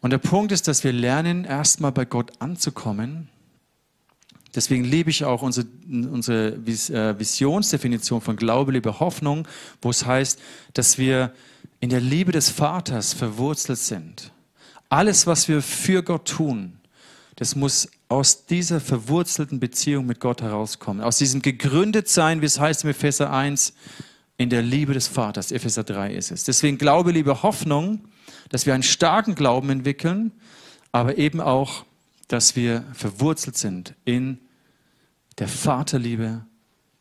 Und 0.00 0.10
der 0.10 0.18
Punkt 0.18 0.52
ist, 0.52 0.68
dass 0.68 0.84
wir 0.84 0.92
lernen, 0.92 1.44
erstmal 1.44 1.92
bei 1.92 2.04
Gott 2.04 2.32
anzukommen. 2.38 3.28
Deswegen 4.54 4.84
liebe 4.84 5.10
ich 5.10 5.24
auch 5.24 5.42
unsere, 5.42 5.66
unsere 5.88 6.54
äh, 6.54 7.18
Visionsdefinition 7.18 8.20
von 8.20 8.36
Glaube, 8.36 8.72
Liebe, 8.72 9.00
Hoffnung, 9.00 9.46
wo 9.82 9.90
es 9.90 10.06
heißt, 10.06 10.40
dass 10.72 10.98
wir 10.98 11.32
in 11.80 11.90
der 11.90 12.00
Liebe 12.00 12.32
des 12.32 12.50
Vaters 12.50 13.12
verwurzelt 13.12 13.78
sind. 13.78 14.32
Alles, 14.88 15.26
was 15.26 15.48
wir 15.48 15.62
für 15.62 16.02
Gott 16.02 16.28
tun, 16.28 16.78
das 17.36 17.54
muss 17.54 17.88
aus 18.08 18.46
dieser 18.46 18.80
verwurzelten 18.80 19.60
Beziehung 19.60 20.06
mit 20.06 20.18
Gott 20.18 20.42
herauskommen. 20.42 21.02
Aus 21.02 21.18
diesem 21.18 21.42
gegründet 21.42 22.08
sein, 22.08 22.40
wie 22.40 22.46
es 22.46 22.58
heißt 22.58 22.84
im 22.84 22.90
Epheser 22.90 23.30
1, 23.30 23.74
in 24.38 24.50
der 24.50 24.62
Liebe 24.62 24.94
des 24.94 25.08
Vaters. 25.08 25.52
Epheser 25.52 25.84
3 25.84 26.14
ist 26.14 26.30
es. 26.30 26.44
Deswegen 26.44 26.78
Glaube, 26.78 27.12
Liebe, 27.12 27.42
Hoffnung, 27.42 28.08
dass 28.48 28.66
wir 28.66 28.74
einen 28.74 28.82
starken 28.82 29.34
Glauben 29.34 29.68
entwickeln, 29.70 30.32
aber 30.90 31.18
eben 31.18 31.40
auch, 31.40 31.84
dass 32.28 32.56
wir 32.56 32.84
verwurzelt 32.92 33.56
sind 33.56 33.94
in 34.04 34.38
der 35.38 35.48
Vaterliebe, 35.48 36.44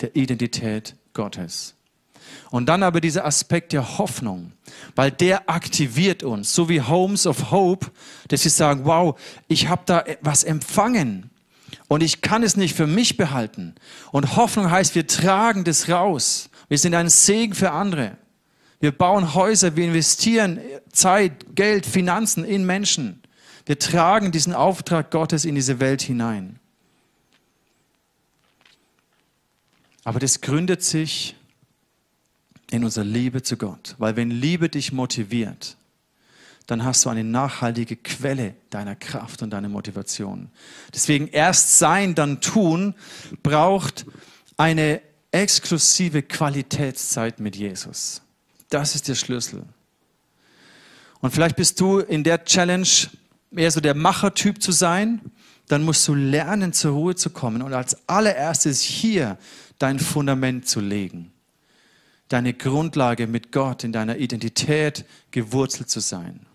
der 0.02 0.16
Identität 0.16 0.96
Gottes. 1.14 1.77
Und 2.50 2.68
dann 2.68 2.84
aber 2.84 3.02
dieser 3.02 3.26
Aspekt 3.26 3.74
der 3.74 3.98
Hoffnung, 3.98 4.54
weil 4.96 5.12
der 5.12 5.50
aktiviert 5.50 6.24
uns, 6.24 6.54
so 6.54 6.70
wie 6.70 6.82
Homes 6.82 7.28
of 7.28 7.52
Hope, 7.52 7.92
dass 8.30 8.44
wir 8.44 8.52
sagen, 8.52 8.86
wow, 8.86 9.20
ich 9.48 9.68
habe 9.68 9.82
da 9.86 10.06
was 10.22 10.44
empfangen. 10.44 11.30
Und 11.90 12.04
ich 12.04 12.22
kann 12.22 12.44
es 12.44 12.58
nicht 12.58 12.76
für 12.76 12.88
mich 12.88 13.18
behalten. 13.18 13.76
Und 14.12 14.36
Hoffnung 14.36 14.72
heißt, 14.72 14.96
wir 14.96 15.08
tragen 15.08 15.64
das 15.64 15.90
raus. 15.90 16.50
Wir 16.70 16.78
sind 16.78 16.96
ein 16.96 17.10
Segen 17.10 17.54
für 17.54 17.72
andere. 17.72 18.18
Wir 18.80 18.92
bauen 18.92 19.34
Häuser, 19.34 19.76
wir 19.76 19.86
investieren 19.86 20.60
Zeit, 20.92 21.56
Geld, 21.56 21.86
Finanzen 21.86 22.46
in 22.46 22.66
Menschen. 22.66 23.22
Wir 23.66 23.80
tragen 23.80 24.32
diesen 24.32 24.54
Auftrag 24.54 25.12
Gottes 25.12 25.44
in 25.44 25.56
diese 25.56 25.80
Welt 25.80 26.02
hinein. 26.02 26.60
Aber 30.04 30.20
das 30.20 30.40
gründet 30.40 30.84
sich 30.84 31.36
in 32.72 32.84
unserer 32.84 33.06
Liebe 33.06 33.44
zu 33.44 33.58
Gott. 33.58 33.96
Weil 33.98 34.16
wenn 34.16 34.32
Liebe 34.32 34.70
dich 34.70 34.92
motiviert, 34.92 35.78
dann 36.68 36.84
hast 36.84 37.06
du 37.06 37.10
eine 37.10 37.24
nachhaltige 37.24 37.96
Quelle 37.96 38.54
deiner 38.70 38.96
Kraft 38.96 39.42
und 39.42 39.52
deiner 39.52 39.70
Motivation. 39.70 40.50
Deswegen 40.94 41.28
erst 41.28 41.80
sein, 41.80 42.14
dann 42.14 42.42
tun 42.42 42.94
braucht 43.42 44.06
eine 44.58 45.02
exklusive 45.32 46.24
Qualitätszeit 46.24 47.40
mit 47.40 47.56
Jesus. 47.56 48.22
Das 48.70 48.96
ist 48.96 49.08
der 49.08 49.16
Schlüssel. 49.16 49.64
Und 51.22 51.32
vielleicht 51.32 51.56
bist 51.56 51.80
du 51.80 52.00
in 52.00 52.24
der 52.24 52.44
Challenge 52.44 52.88
eher 53.56 53.72
so 53.72 53.80
der 53.80 53.96
Machertyp 53.96 54.62
zu 54.62 54.72
sein. 54.72 55.22
Dann 55.68 55.84
musst 55.84 56.08
du 56.08 56.14
lernen, 56.14 56.74
zur 56.74 56.92
Ruhe 56.94 57.16
zu 57.16 57.30
kommen 57.30 57.62
und 57.62 57.74
als 57.74 57.98
allererstes 58.08 58.82
hier 58.82 59.38
dein 59.80 60.00
Fundament 60.00 60.68
zu 60.68 60.80
legen. 60.80 61.32
Deine 62.30 62.54
Grundlage 62.54 63.28
mit 63.28 63.52
Gott 63.52 63.84
in 63.84 63.92
deiner 63.92 64.18
Identität 64.18 65.06
gewurzelt 65.32 65.90
zu 65.90 66.00
sein. 66.00 66.46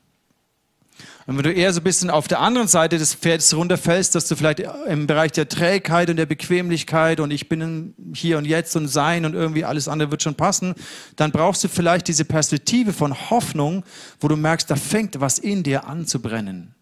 Und 1.26 1.36
wenn 1.36 1.44
du 1.44 1.52
eher 1.52 1.72
so 1.72 1.80
ein 1.80 1.84
bisschen 1.84 2.10
auf 2.10 2.26
der 2.26 2.40
anderen 2.40 2.66
Seite 2.66 2.98
des 2.98 3.14
Pferdes 3.14 3.54
runterfällst, 3.54 4.14
dass 4.14 4.26
du 4.26 4.34
vielleicht 4.34 4.60
im 4.88 5.06
Bereich 5.06 5.32
der 5.32 5.48
Trägheit 5.48 6.10
und 6.10 6.16
der 6.16 6.26
Bequemlichkeit 6.26 7.20
und 7.20 7.30
ich 7.30 7.48
bin 7.48 7.94
hier 8.14 8.38
und 8.38 8.44
jetzt 8.44 8.74
und 8.74 8.88
sein 8.88 9.24
und 9.24 9.34
irgendwie 9.34 9.64
alles 9.64 9.86
andere 9.86 10.10
wird 10.10 10.22
schon 10.22 10.34
passen, 10.34 10.74
dann 11.16 11.30
brauchst 11.30 11.62
du 11.62 11.68
vielleicht 11.68 12.08
diese 12.08 12.24
Perspektive 12.24 12.92
von 12.92 13.30
Hoffnung, 13.30 13.84
wo 14.20 14.28
du 14.28 14.36
merkst, 14.36 14.68
da 14.70 14.76
fängt 14.76 15.20
was 15.20 15.38
in 15.38 15.62
dir 15.62 15.86
an 15.86 16.06
zu 16.06 16.20
brennen. 16.20 16.74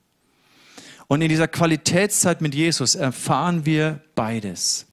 Und 1.06 1.22
in 1.22 1.28
dieser 1.28 1.48
Qualitätszeit 1.48 2.40
mit 2.40 2.54
Jesus 2.54 2.94
erfahren 2.94 3.66
wir 3.66 4.00
beides. 4.14 4.86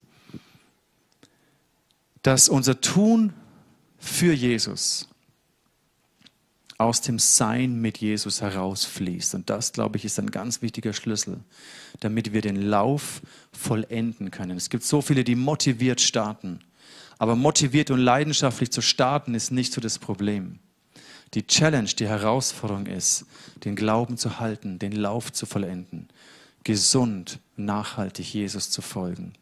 Dass 2.22 2.50
unser 2.50 2.82
Tun 2.82 3.34
für 3.98 4.34
Jesus 4.34 5.08
aus 6.78 7.02
dem 7.02 7.18
Sein 7.18 7.82
mit 7.82 7.98
Jesus 7.98 8.42
herausfließt. 8.42 9.34
Und 9.36 9.50
das, 9.50 9.74
glaube 9.74 9.98
ich, 9.98 10.06
ist 10.06 10.20
ein 10.20 10.30
ganz 10.30 10.62
wichtiger 10.62 10.94
Schlüssel, 10.94 11.40
damit 12.00 12.34
wir 12.34 12.42
den 12.42 12.62
Lauf 12.62 13.22
vollenden 13.52 14.30
können. 14.30 14.58
Es 14.58 14.70
gibt 14.70 14.84
so 14.84 15.02
viele, 15.02 15.24
die 15.24 15.36
motiviert 15.36 16.02
starten. 16.02 16.60
Aber 17.18 17.36
motiviert 17.36 17.90
und 17.90 18.00
leidenschaftlich 18.00 18.72
zu 18.72 18.82
starten, 18.82 19.34
ist 19.34 19.52
nicht 19.52 19.74
so 19.74 19.82
das 19.82 19.98
Problem. 19.98 20.60
Die 21.34 21.48
Challenge, 21.48 21.90
die 21.90 22.08
Herausforderung 22.08 22.86
ist, 22.86 23.26
den 23.66 23.76
Glauben 23.76 24.18
zu 24.18 24.40
halten, 24.40 24.78
den 24.78 24.92
Lauf 24.92 25.34
zu 25.34 25.48
vollenden, 25.48 26.08
gesund, 26.64 27.40
nachhaltig 27.56 28.34
Jesus 28.34 28.70
zu 28.70 28.84
folgen. 28.84 29.34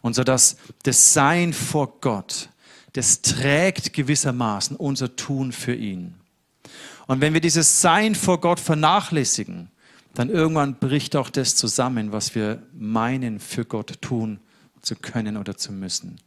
Und 0.00 0.14
so 0.14 0.22
dass 0.22 0.56
das 0.84 1.12
Sein 1.12 1.52
vor 1.52 1.98
Gott, 2.00 2.48
das 2.92 3.22
trägt 3.22 3.92
gewissermaßen 3.92 4.76
unser 4.76 5.16
Tun 5.16 5.52
für 5.52 5.74
ihn. 5.74 6.14
Und 7.06 7.20
wenn 7.20 7.34
wir 7.34 7.40
dieses 7.40 7.80
Sein 7.80 8.14
vor 8.14 8.40
Gott 8.40 8.60
vernachlässigen, 8.60 9.70
dann 10.14 10.28
irgendwann 10.28 10.74
bricht 10.74 11.16
auch 11.16 11.30
das 11.30 11.56
zusammen, 11.56 12.12
was 12.12 12.34
wir 12.34 12.62
meinen, 12.74 13.40
für 13.40 13.64
Gott 13.64 14.00
tun 14.02 14.40
zu 14.82 14.94
können 14.94 15.36
oder 15.36 15.56
zu 15.56 15.72
müssen. 15.72 16.18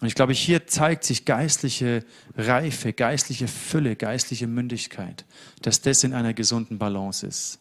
Und 0.00 0.06
ich 0.06 0.14
glaube, 0.14 0.32
hier 0.32 0.66
zeigt 0.66 1.04
sich 1.04 1.26
geistliche 1.26 2.04
Reife, 2.34 2.94
geistliche 2.94 3.48
Fülle, 3.48 3.96
geistliche 3.96 4.46
Mündigkeit, 4.46 5.26
dass 5.60 5.82
das 5.82 6.04
in 6.04 6.14
einer 6.14 6.32
gesunden 6.32 6.78
Balance 6.78 7.26
ist. 7.26 7.58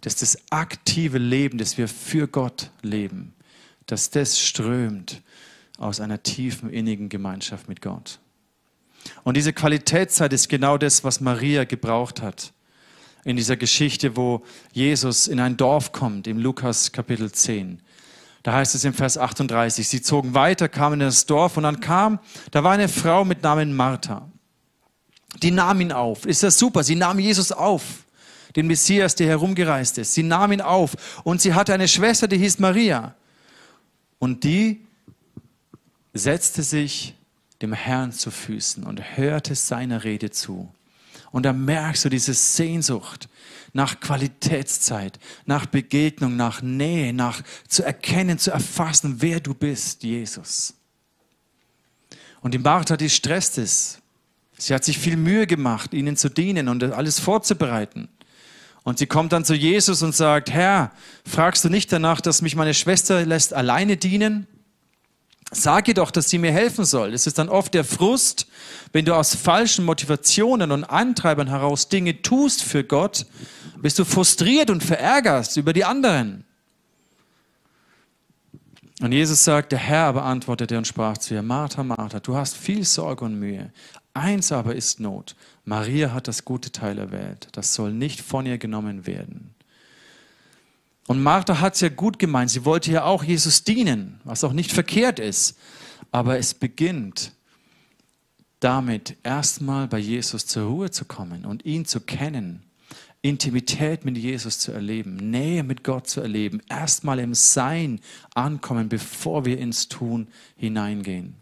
Dass 0.00 0.14
das 0.14 0.38
aktive 0.50 1.18
Leben, 1.18 1.58
das 1.58 1.76
wir 1.76 1.88
für 1.88 2.28
Gott 2.28 2.70
leben, 2.82 3.34
dass 3.86 4.10
das 4.10 4.38
strömt 4.38 5.22
aus 5.80 6.00
einer 6.00 6.22
tiefen, 6.22 6.70
innigen 6.70 7.08
Gemeinschaft 7.08 7.68
mit 7.68 7.80
Gott. 7.80 8.20
Und 9.24 9.36
diese 9.36 9.52
Qualitätszeit 9.52 10.32
ist 10.32 10.48
genau 10.48 10.78
das, 10.78 11.04
was 11.04 11.20
Maria 11.20 11.64
gebraucht 11.64 12.20
hat. 12.20 12.52
In 13.24 13.36
dieser 13.36 13.56
Geschichte, 13.56 14.16
wo 14.16 14.42
Jesus 14.72 15.26
in 15.26 15.40
ein 15.40 15.56
Dorf 15.56 15.92
kommt, 15.92 16.26
im 16.26 16.38
Lukas 16.38 16.92
Kapitel 16.92 17.32
10. 17.32 17.80
Da 18.42 18.54
heißt 18.54 18.74
es 18.74 18.84
im 18.84 18.94
Vers 18.94 19.18
38, 19.18 19.86
sie 19.86 20.00
zogen 20.00 20.32
weiter, 20.32 20.68
kamen 20.68 21.00
in 21.00 21.06
das 21.06 21.26
Dorf 21.26 21.56
und 21.56 21.64
dann 21.64 21.80
kam, 21.80 22.18
da 22.50 22.64
war 22.64 22.72
eine 22.72 22.88
Frau 22.88 23.24
mit 23.24 23.42
Namen 23.42 23.74
Martha. 23.74 24.30
Die 25.42 25.50
nahm 25.50 25.80
ihn 25.80 25.92
auf. 25.92 26.24
Ist 26.26 26.42
das 26.42 26.58
super? 26.58 26.82
Sie 26.82 26.94
nahm 26.94 27.18
Jesus 27.18 27.52
auf, 27.52 27.82
den 28.56 28.66
Messias, 28.66 29.14
der 29.14 29.28
herumgereist 29.28 29.98
ist. 29.98 30.14
Sie 30.14 30.22
nahm 30.22 30.52
ihn 30.52 30.62
auf 30.62 31.22
und 31.24 31.40
sie 31.40 31.54
hatte 31.54 31.74
eine 31.74 31.88
Schwester, 31.88 32.28
die 32.28 32.38
hieß 32.38 32.58
Maria. 32.58 33.14
Und 34.18 34.44
die 34.44 34.86
setzte 36.14 36.62
sich 36.62 37.14
dem 37.62 37.72
Herrn 37.72 38.12
zu 38.12 38.30
Füßen 38.30 38.84
und 38.84 39.16
hörte 39.16 39.54
seiner 39.54 40.04
Rede 40.04 40.30
zu. 40.30 40.72
Und 41.30 41.44
da 41.44 41.52
merkst 41.52 42.04
du 42.04 42.08
diese 42.08 42.34
Sehnsucht 42.34 43.28
nach 43.72 44.00
Qualitätszeit, 44.00 45.18
nach 45.46 45.66
Begegnung, 45.66 46.36
nach 46.36 46.60
Nähe, 46.62 47.12
nach 47.12 47.42
zu 47.68 47.84
erkennen, 47.84 48.38
zu 48.38 48.50
erfassen, 48.50 49.16
wer 49.20 49.38
du 49.40 49.54
bist, 49.54 50.02
Jesus. 50.02 50.74
Und 52.40 52.52
die 52.54 52.58
Martha, 52.58 52.96
die 52.96 53.10
stresst 53.10 53.58
es. 53.58 53.98
Sie 54.58 54.74
hat 54.74 54.84
sich 54.84 54.98
viel 54.98 55.16
Mühe 55.16 55.46
gemacht, 55.46 55.94
ihnen 55.94 56.16
zu 56.16 56.28
dienen 56.28 56.68
und 56.68 56.82
alles 56.82 57.20
vorzubereiten. 57.20 58.08
Und 58.82 58.98
sie 58.98 59.06
kommt 59.06 59.32
dann 59.32 59.44
zu 59.44 59.54
Jesus 59.54 60.02
und 60.02 60.14
sagt, 60.14 60.50
Herr, 60.50 60.90
fragst 61.24 61.64
du 61.64 61.68
nicht 61.68 61.92
danach, 61.92 62.20
dass 62.20 62.42
mich 62.42 62.56
meine 62.56 62.74
Schwester 62.74 63.24
lässt 63.24 63.54
alleine 63.54 63.96
dienen? 63.96 64.46
Sage 65.52 65.94
doch, 65.94 66.12
dass 66.12 66.30
sie 66.30 66.38
mir 66.38 66.52
helfen 66.52 66.84
soll. 66.84 67.12
Es 67.12 67.26
ist 67.26 67.38
dann 67.38 67.48
oft 67.48 67.74
der 67.74 67.84
Frust, 67.84 68.46
wenn 68.92 69.04
du 69.04 69.14
aus 69.14 69.34
falschen 69.34 69.84
Motivationen 69.84 70.70
und 70.70 70.84
Antreibern 70.84 71.48
heraus 71.48 71.88
Dinge 71.88 72.22
tust 72.22 72.62
für 72.62 72.84
Gott, 72.84 73.26
bist 73.78 73.98
du 73.98 74.04
frustriert 74.04 74.70
und 74.70 74.84
verärgerst 74.84 75.56
über 75.56 75.72
die 75.72 75.84
anderen. 75.84 76.44
Und 79.00 79.12
Jesus 79.12 79.42
sagt, 79.42 79.72
der 79.72 79.78
Herr 79.78 80.04
aber 80.04 80.24
antwortete 80.24 80.76
und 80.76 80.86
sprach 80.86 81.18
zu 81.18 81.34
ihr, 81.34 81.42
Martha, 81.42 81.82
Martha, 81.82 82.20
du 82.20 82.36
hast 82.36 82.56
viel 82.56 82.84
Sorge 82.84 83.24
und 83.24 83.38
Mühe. 83.38 83.72
Eins 84.12 84.52
aber 84.52 84.74
ist 84.74 85.00
Not. 85.00 85.34
Maria 85.64 86.12
hat 86.12 86.28
das 86.28 86.44
gute 86.44 86.70
Teil 86.70 86.98
erwählt. 86.98 87.48
Das 87.52 87.74
soll 87.74 87.92
nicht 87.92 88.20
von 88.20 88.44
ihr 88.44 88.58
genommen 88.58 89.06
werden. 89.06 89.54
Und 91.10 91.24
Martha 91.24 91.58
hat 91.58 91.74
es 91.74 91.80
ja 91.80 91.88
gut 91.88 92.20
gemeint. 92.20 92.52
Sie 92.52 92.64
wollte 92.64 92.92
ja 92.92 93.02
auch 93.02 93.24
Jesus 93.24 93.64
dienen, 93.64 94.20
was 94.22 94.44
auch 94.44 94.52
nicht 94.52 94.70
verkehrt 94.70 95.18
ist. 95.18 95.58
Aber 96.12 96.38
es 96.38 96.54
beginnt 96.54 97.32
damit, 98.60 99.16
erstmal 99.24 99.88
bei 99.88 99.98
Jesus 99.98 100.46
zur 100.46 100.68
Ruhe 100.68 100.92
zu 100.92 101.04
kommen 101.04 101.46
und 101.46 101.64
ihn 101.64 101.84
zu 101.84 101.98
kennen. 101.98 102.62
Intimität 103.22 104.04
mit 104.04 104.18
Jesus 104.18 104.60
zu 104.60 104.70
erleben, 104.70 105.16
Nähe 105.16 105.64
mit 105.64 105.82
Gott 105.82 106.08
zu 106.08 106.20
erleben, 106.20 106.62
erstmal 106.68 107.18
im 107.18 107.34
Sein 107.34 107.98
ankommen, 108.36 108.88
bevor 108.88 109.44
wir 109.44 109.58
ins 109.58 109.88
Tun 109.88 110.28
hineingehen. 110.54 111.34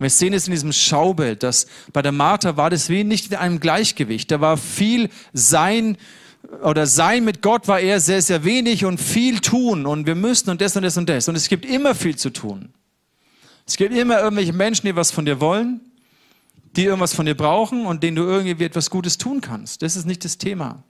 wir 0.00 0.10
sehen 0.10 0.32
es 0.32 0.48
in 0.48 0.52
diesem 0.52 0.72
Schaubild, 0.72 1.44
dass 1.44 1.68
bei 1.92 2.02
der 2.02 2.10
Martha 2.10 2.56
war 2.56 2.70
das 2.70 2.88
wie 2.88 3.04
nicht 3.04 3.30
in 3.30 3.36
einem 3.36 3.60
Gleichgewicht. 3.60 4.32
Da 4.32 4.40
war 4.40 4.56
viel 4.56 5.10
Sein 5.32 5.96
oder 6.62 6.86
sein 6.86 7.24
mit 7.24 7.42
Gott 7.42 7.68
war 7.68 7.80
eher 7.80 8.00
sehr, 8.00 8.22
sehr 8.22 8.44
wenig 8.44 8.84
und 8.84 9.00
viel 9.00 9.40
tun 9.40 9.86
und 9.86 10.06
wir 10.06 10.14
müssen 10.14 10.50
und 10.50 10.60
das 10.60 10.76
und 10.76 10.82
das 10.82 10.96
und 10.96 11.08
das. 11.08 11.28
Und 11.28 11.36
es 11.36 11.48
gibt 11.48 11.64
immer 11.64 11.94
viel 11.94 12.16
zu 12.16 12.30
tun. 12.30 12.70
Es 13.66 13.76
gibt 13.76 13.94
immer 13.94 14.20
irgendwelche 14.20 14.52
Menschen, 14.52 14.86
die 14.86 14.96
was 14.96 15.10
von 15.10 15.24
dir 15.24 15.40
wollen, 15.40 15.80
die 16.76 16.84
irgendwas 16.84 17.14
von 17.14 17.26
dir 17.26 17.36
brauchen 17.36 17.86
und 17.86 18.02
denen 18.02 18.16
du 18.16 18.24
irgendwie 18.24 18.64
etwas 18.64 18.90
Gutes 18.90 19.18
tun 19.18 19.40
kannst. 19.40 19.82
Das 19.82 19.96
ist 19.96 20.06
nicht 20.06 20.24
das 20.24 20.38
Thema. 20.38 20.82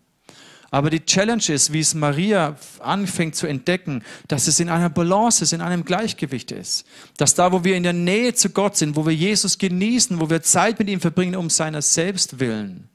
Aber 0.70 0.88
die 0.88 1.04
Challenge 1.04 1.42
ist, 1.48 1.72
wie 1.72 1.80
es 1.80 1.94
Maria 1.94 2.56
anfängt 2.78 3.34
zu 3.34 3.48
entdecken, 3.48 4.04
dass 4.28 4.46
es 4.46 4.60
in 4.60 4.68
einer 4.68 4.88
Balance 4.88 5.42
ist, 5.42 5.52
in 5.52 5.62
einem 5.62 5.84
Gleichgewicht 5.84 6.52
ist. 6.52 6.86
Dass 7.16 7.34
da, 7.34 7.50
wo 7.50 7.64
wir 7.64 7.76
in 7.76 7.82
der 7.82 7.92
Nähe 7.92 8.34
zu 8.34 8.50
Gott 8.50 8.76
sind, 8.76 8.94
wo 8.94 9.04
wir 9.04 9.14
Jesus 9.14 9.58
genießen, 9.58 10.20
wo 10.20 10.30
wir 10.30 10.42
Zeit 10.42 10.78
mit 10.78 10.88
ihm 10.88 11.00
verbringen, 11.00 11.34
um 11.34 11.50
seiner 11.50 11.82
selbst 11.82 12.38
willen, 12.38 12.88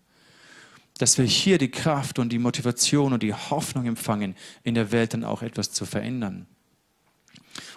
dass 0.97 1.17
wir 1.17 1.25
hier 1.25 1.57
die 1.57 1.71
Kraft 1.71 2.19
und 2.19 2.29
die 2.29 2.39
Motivation 2.39 3.13
und 3.13 3.23
die 3.23 3.33
Hoffnung 3.33 3.85
empfangen, 3.85 4.35
in 4.63 4.75
der 4.75 4.91
Welt 4.91 5.13
dann 5.13 5.23
auch 5.23 5.41
etwas 5.41 5.71
zu 5.71 5.85
verändern. 5.85 6.47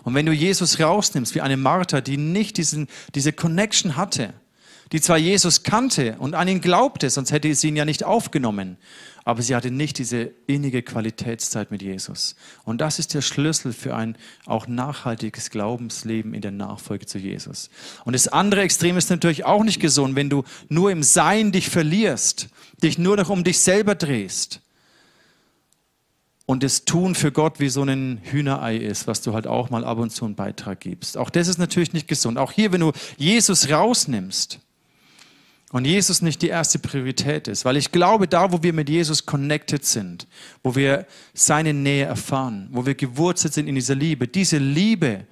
Und 0.05 0.15
wenn 0.15 0.27
du 0.27 0.33
Jesus 0.33 0.81
rausnimmst, 0.81 1.35
wie 1.35 1.41
eine 1.41 1.57
Martha, 1.57 2.01
die 2.01 2.17
nicht 2.17 2.57
diesen, 2.57 2.89
diese 3.15 3.33
Connection 3.33 3.97
hatte, 3.97 4.35
die 4.93 5.01
zwar 5.01 5.19
Jesus 5.19 5.63
kannte 5.63 6.17
und 6.19 6.35
an 6.35 6.49
ihn 6.49 6.61
glaubte, 6.61 7.11
sonst 7.11 7.33
hätte 7.33 7.55
sie 7.55 7.69
ihn 7.69 7.77
ja 7.77 7.85
nicht 7.85 8.05
aufgenommen, 8.05 8.79
aber 9.25 9.43
sie 9.43 9.55
hatte 9.55 9.71
nicht 9.71 9.99
diese 9.99 10.31
innige 10.47 10.83
Qualitätszeit 10.83 11.71
mit 11.71 11.83
Jesus. 11.83 12.37
Und 12.65 12.81
das 12.81 12.99
ist 12.99 13.13
der 13.13 13.21
Schlüssel 13.21 13.73
für 13.73 13.95
ein 13.95 14.17
auch 14.47 14.67
nachhaltiges 14.67 15.51
Glaubensleben 15.51 16.33
in 16.33 16.41
der 16.41 16.53
Nachfolge 16.53 17.07
zu 17.07 17.19
Jesus. 17.19 17.69
Und 18.05 18.15
das 18.15 18.29
andere 18.29 18.63
Extrem 18.63 18.97
ist 18.97 19.11
natürlich 19.11 19.45
auch 19.45 19.65
nicht 19.65 19.81
gesund, 19.81 20.17
wenn 20.17 20.31
du 20.31 20.45
nur 20.69 20.91
im 20.91 21.03
Sein 21.03 21.53
dich 21.53 21.69
verlierst, 21.69 22.49
dich 22.83 22.97
nur 22.99 23.17
noch 23.17 23.29
um 23.29 23.45
dich 23.45 23.59
selber 23.61 23.95
drehst 23.95 24.63
und 26.47 26.63
das 26.63 26.87
Tun 26.87 27.15
für 27.15 27.31
Gott 27.31 27.61
wie 27.61 27.69
so 27.69 27.83
ein 27.83 28.23
Hühnerei 28.23 28.79
ist, 28.79 29.07
was 29.07 29.21
du 29.21 29.35
halt 29.35 29.47
auch 29.47 29.69
mal 29.69 29.85
ab 29.85 29.99
und 29.99 30.09
zu 30.09 30.25
einen 30.25 30.35
Beitrag 30.35 30.81
gibst. 30.81 31.19
Auch 31.19 31.29
das 31.29 31.47
ist 31.47 31.59
natürlich 31.59 31.93
nicht 31.93 32.09
gesund. 32.09 32.39
Auch 32.39 32.53
hier, 32.53 32.73
wenn 32.73 32.81
du 32.81 32.93
Jesus 33.19 33.69
rausnimmst 33.69 34.59
und 35.71 35.85
Jesus 35.85 36.23
nicht 36.23 36.41
die 36.41 36.49
erste 36.49 36.79
Priorität 36.79 37.47
ist, 37.47 37.65
weil 37.65 37.77
ich 37.77 37.93
glaube, 37.93 38.27
da, 38.27 38.53
wo 38.53 38.63
wir 38.63 38.73
mit 38.73 38.89
Jesus 38.89 39.27
connected 39.27 39.85
sind, 39.85 40.27
wo 40.63 40.75
wir 40.75 41.07
seine 41.35 41.75
Nähe 41.75 42.07
erfahren, 42.07 42.69
wo 42.73 42.87
wir 42.87 42.95
gewurzelt 42.95 43.53
sind 43.53 43.69
in 43.69 43.75
dieser 43.75 43.95
Liebe, 43.95 44.27
diese 44.27 44.57
Liebe 44.57 45.27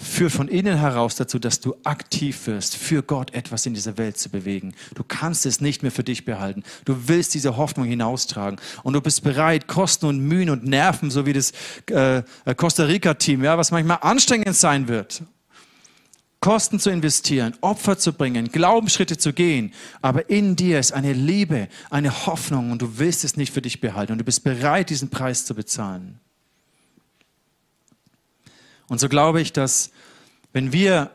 führt 0.00 0.32
von 0.32 0.48
innen 0.48 0.78
heraus 0.78 1.16
dazu, 1.16 1.38
dass 1.38 1.60
du 1.60 1.74
aktiv 1.84 2.46
wirst, 2.46 2.76
für 2.76 3.02
Gott 3.02 3.34
etwas 3.34 3.66
in 3.66 3.74
dieser 3.74 3.98
Welt 3.98 4.18
zu 4.18 4.30
bewegen. 4.30 4.74
Du 4.94 5.04
kannst 5.06 5.44
es 5.46 5.60
nicht 5.60 5.82
mehr 5.82 5.92
für 5.92 6.04
dich 6.04 6.24
behalten. 6.24 6.62
Du 6.84 7.08
willst 7.08 7.34
diese 7.34 7.56
Hoffnung 7.56 7.86
hinaustragen. 7.86 8.58
Und 8.82 8.94
du 8.94 9.00
bist 9.00 9.22
bereit, 9.22 9.66
Kosten 9.66 10.06
und 10.06 10.20
Mühen 10.20 10.50
und 10.50 10.64
Nerven, 10.64 11.10
so 11.10 11.26
wie 11.26 11.34
das 11.34 11.52
äh, 11.86 12.22
Costa 12.56 12.84
Rica-Team, 12.84 13.44
ja, 13.44 13.58
was 13.58 13.70
manchmal 13.70 13.98
anstrengend 14.00 14.56
sein 14.56 14.88
wird, 14.88 15.22
Kosten 16.40 16.80
zu 16.80 16.88
investieren, 16.88 17.54
Opfer 17.60 17.98
zu 17.98 18.14
bringen, 18.14 18.48
Glaubensschritte 18.48 19.18
zu 19.18 19.34
gehen. 19.34 19.74
Aber 20.00 20.30
in 20.30 20.56
dir 20.56 20.80
ist 20.80 20.92
eine 20.92 21.12
Liebe, 21.12 21.68
eine 21.90 22.26
Hoffnung 22.26 22.70
und 22.70 22.80
du 22.80 22.98
willst 22.98 23.24
es 23.24 23.36
nicht 23.36 23.52
für 23.52 23.60
dich 23.60 23.80
behalten 23.80 24.12
und 24.12 24.18
du 24.18 24.24
bist 24.24 24.42
bereit, 24.42 24.88
diesen 24.88 25.10
Preis 25.10 25.44
zu 25.44 25.54
bezahlen. 25.54 26.18
Und 28.88 29.00
so 29.00 29.08
glaube 29.08 29.40
ich, 29.42 29.52
dass 29.52 29.90
wenn 30.52 30.72
wir 30.72 31.10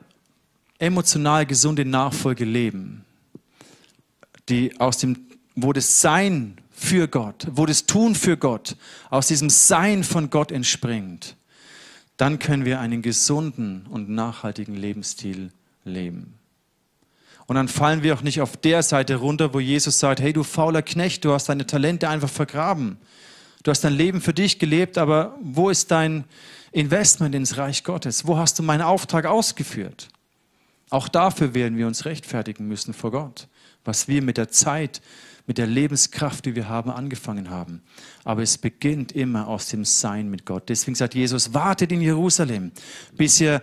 emotional 0.78 1.46
gesunde 1.46 1.86
Nachfolge 1.86 2.46
leben, 2.46 3.04
die 4.48 4.80
aus 4.80 5.00
dem, 5.00 5.28
wo 5.56 5.74
das 5.74 6.02
Sein 6.02 6.58
für 6.70 7.08
Gott, 7.08 7.48
wo 7.52 7.66
das 7.66 7.88
Tun 7.88 8.14
für 8.14 8.38
Gott 8.38 8.76
aus 9.10 9.28
diesem 9.28 9.50
Sein 9.50 10.04
von 10.04 10.30
Gott 10.30 10.52
entspringt, 10.52 11.36
dann 12.18 12.40
können 12.40 12.66
wir 12.66 12.80
einen 12.80 13.02
gesunden 13.02 13.86
und 13.90 14.10
nachhaltigen 14.10 14.76
Lebensstil 14.76 15.52
leben. 15.84 16.40
Und 17.48 17.56
dann 17.56 17.68
fallen 17.68 18.02
wir 18.02 18.16
auch 18.16 18.22
nicht 18.22 18.42
auf 18.42 18.58
der 18.58 18.82
Seite 18.82 19.18
runter, 19.18 19.54
wo 19.54 19.60
Jesus 19.60 20.00
sagt, 20.00 20.20
hey 20.20 20.34
du 20.34 20.44
fauler 20.44 20.82
Knecht, 20.82 21.26
du 21.26 21.32
hast 21.32 21.50
deine 21.50 21.68
Talente 21.68 22.10
einfach 22.10 22.30
vergraben. 22.30 22.98
Du 23.64 23.72
hast 23.72 23.84
dein 23.84 23.94
Leben 23.94 24.22
für 24.22 24.34
dich 24.34 24.58
gelebt, 24.60 24.98
aber 24.98 25.38
wo 25.42 25.70
ist 25.70 25.92
dein, 25.92 26.26
Investment 26.76 27.34
ins 27.34 27.56
Reich 27.56 27.86
Gottes. 27.86 28.28
Wo 28.28 28.38
hast 28.38 28.60
du 28.60 28.64
meinen 28.64 28.82
Auftrag 28.82 29.26
ausgeführt? 29.26 30.10
Auch 30.90 31.08
dafür 31.08 31.54
werden 31.54 31.78
wir 31.78 31.88
uns 31.88 32.04
rechtfertigen 32.04 32.68
müssen 32.68 32.94
vor 32.94 33.12
Gott, 33.12 33.48
was 33.86 34.10
wir 34.10 34.22
mit 34.22 34.36
der 34.36 34.50
Zeit, 34.50 35.02
mit 35.48 35.58
der 35.58 35.68
Lebenskraft, 35.68 36.46
die 36.46 36.56
wir 36.56 36.70
haben, 36.70 36.90
angefangen 36.90 37.50
haben. 37.50 37.82
Aber 38.24 38.42
es 38.42 38.58
beginnt 38.58 39.12
immer 39.12 39.48
aus 39.48 39.68
dem 39.68 39.86
Sein 39.86 40.30
mit 40.30 40.46
Gott. 40.46 40.70
Deswegen 40.70 40.96
sagt 40.96 41.14
Jesus, 41.14 41.54
wartet 41.54 41.92
in 41.92 42.02
Jerusalem, 42.02 42.72
bis 43.16 43.40
ihr 43.40 43.62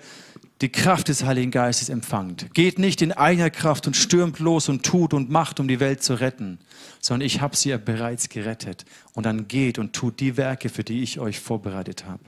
die 0.61 0.71
Kraft 0.71 1.09
des 1.09 1.25
Heiligen 1.25 1.51
Geistes 1.51 1.89
empfangt. 1.89 2.55
Geht 2.55 2.79
nicht 2.79 3.03
in 3.03 3.11
eigener 3.11 3.51
Kraft 3.51 3.89
und 3.89 3.97
stürmt 3.97 4.39
los 4.39 4.69
und 4.69 4.85
tut 4.85 5.13
und 5.13 5.29
macht, 5.29 5.59
um 5.59 5.67
die 5.67 5.81
Welt 5.81 6.05
zu 6.05 6.15
retten, 6.15 6.61
sondern 7.01 7.27
ich 7.27 7.41
habe 7.41 7.57
sie 7.57 7.71
ja 7.71 7.79
bereits 7.79 8.29
gerettet. 8.29 8.85
Und 9.13 9.27
dann 9.27 9.49
geht 9.49 9.81
und 9.81 9.93
tut 9.93 10.21
die 10.21 10.37
Werke, 10.37 10.69
für 10.69 10.85
die 10.85 11.03
ich 11.03 11.19
euch 11.19 11.41
vorbereitet 11.41 12.05
habe. 12.07 12.23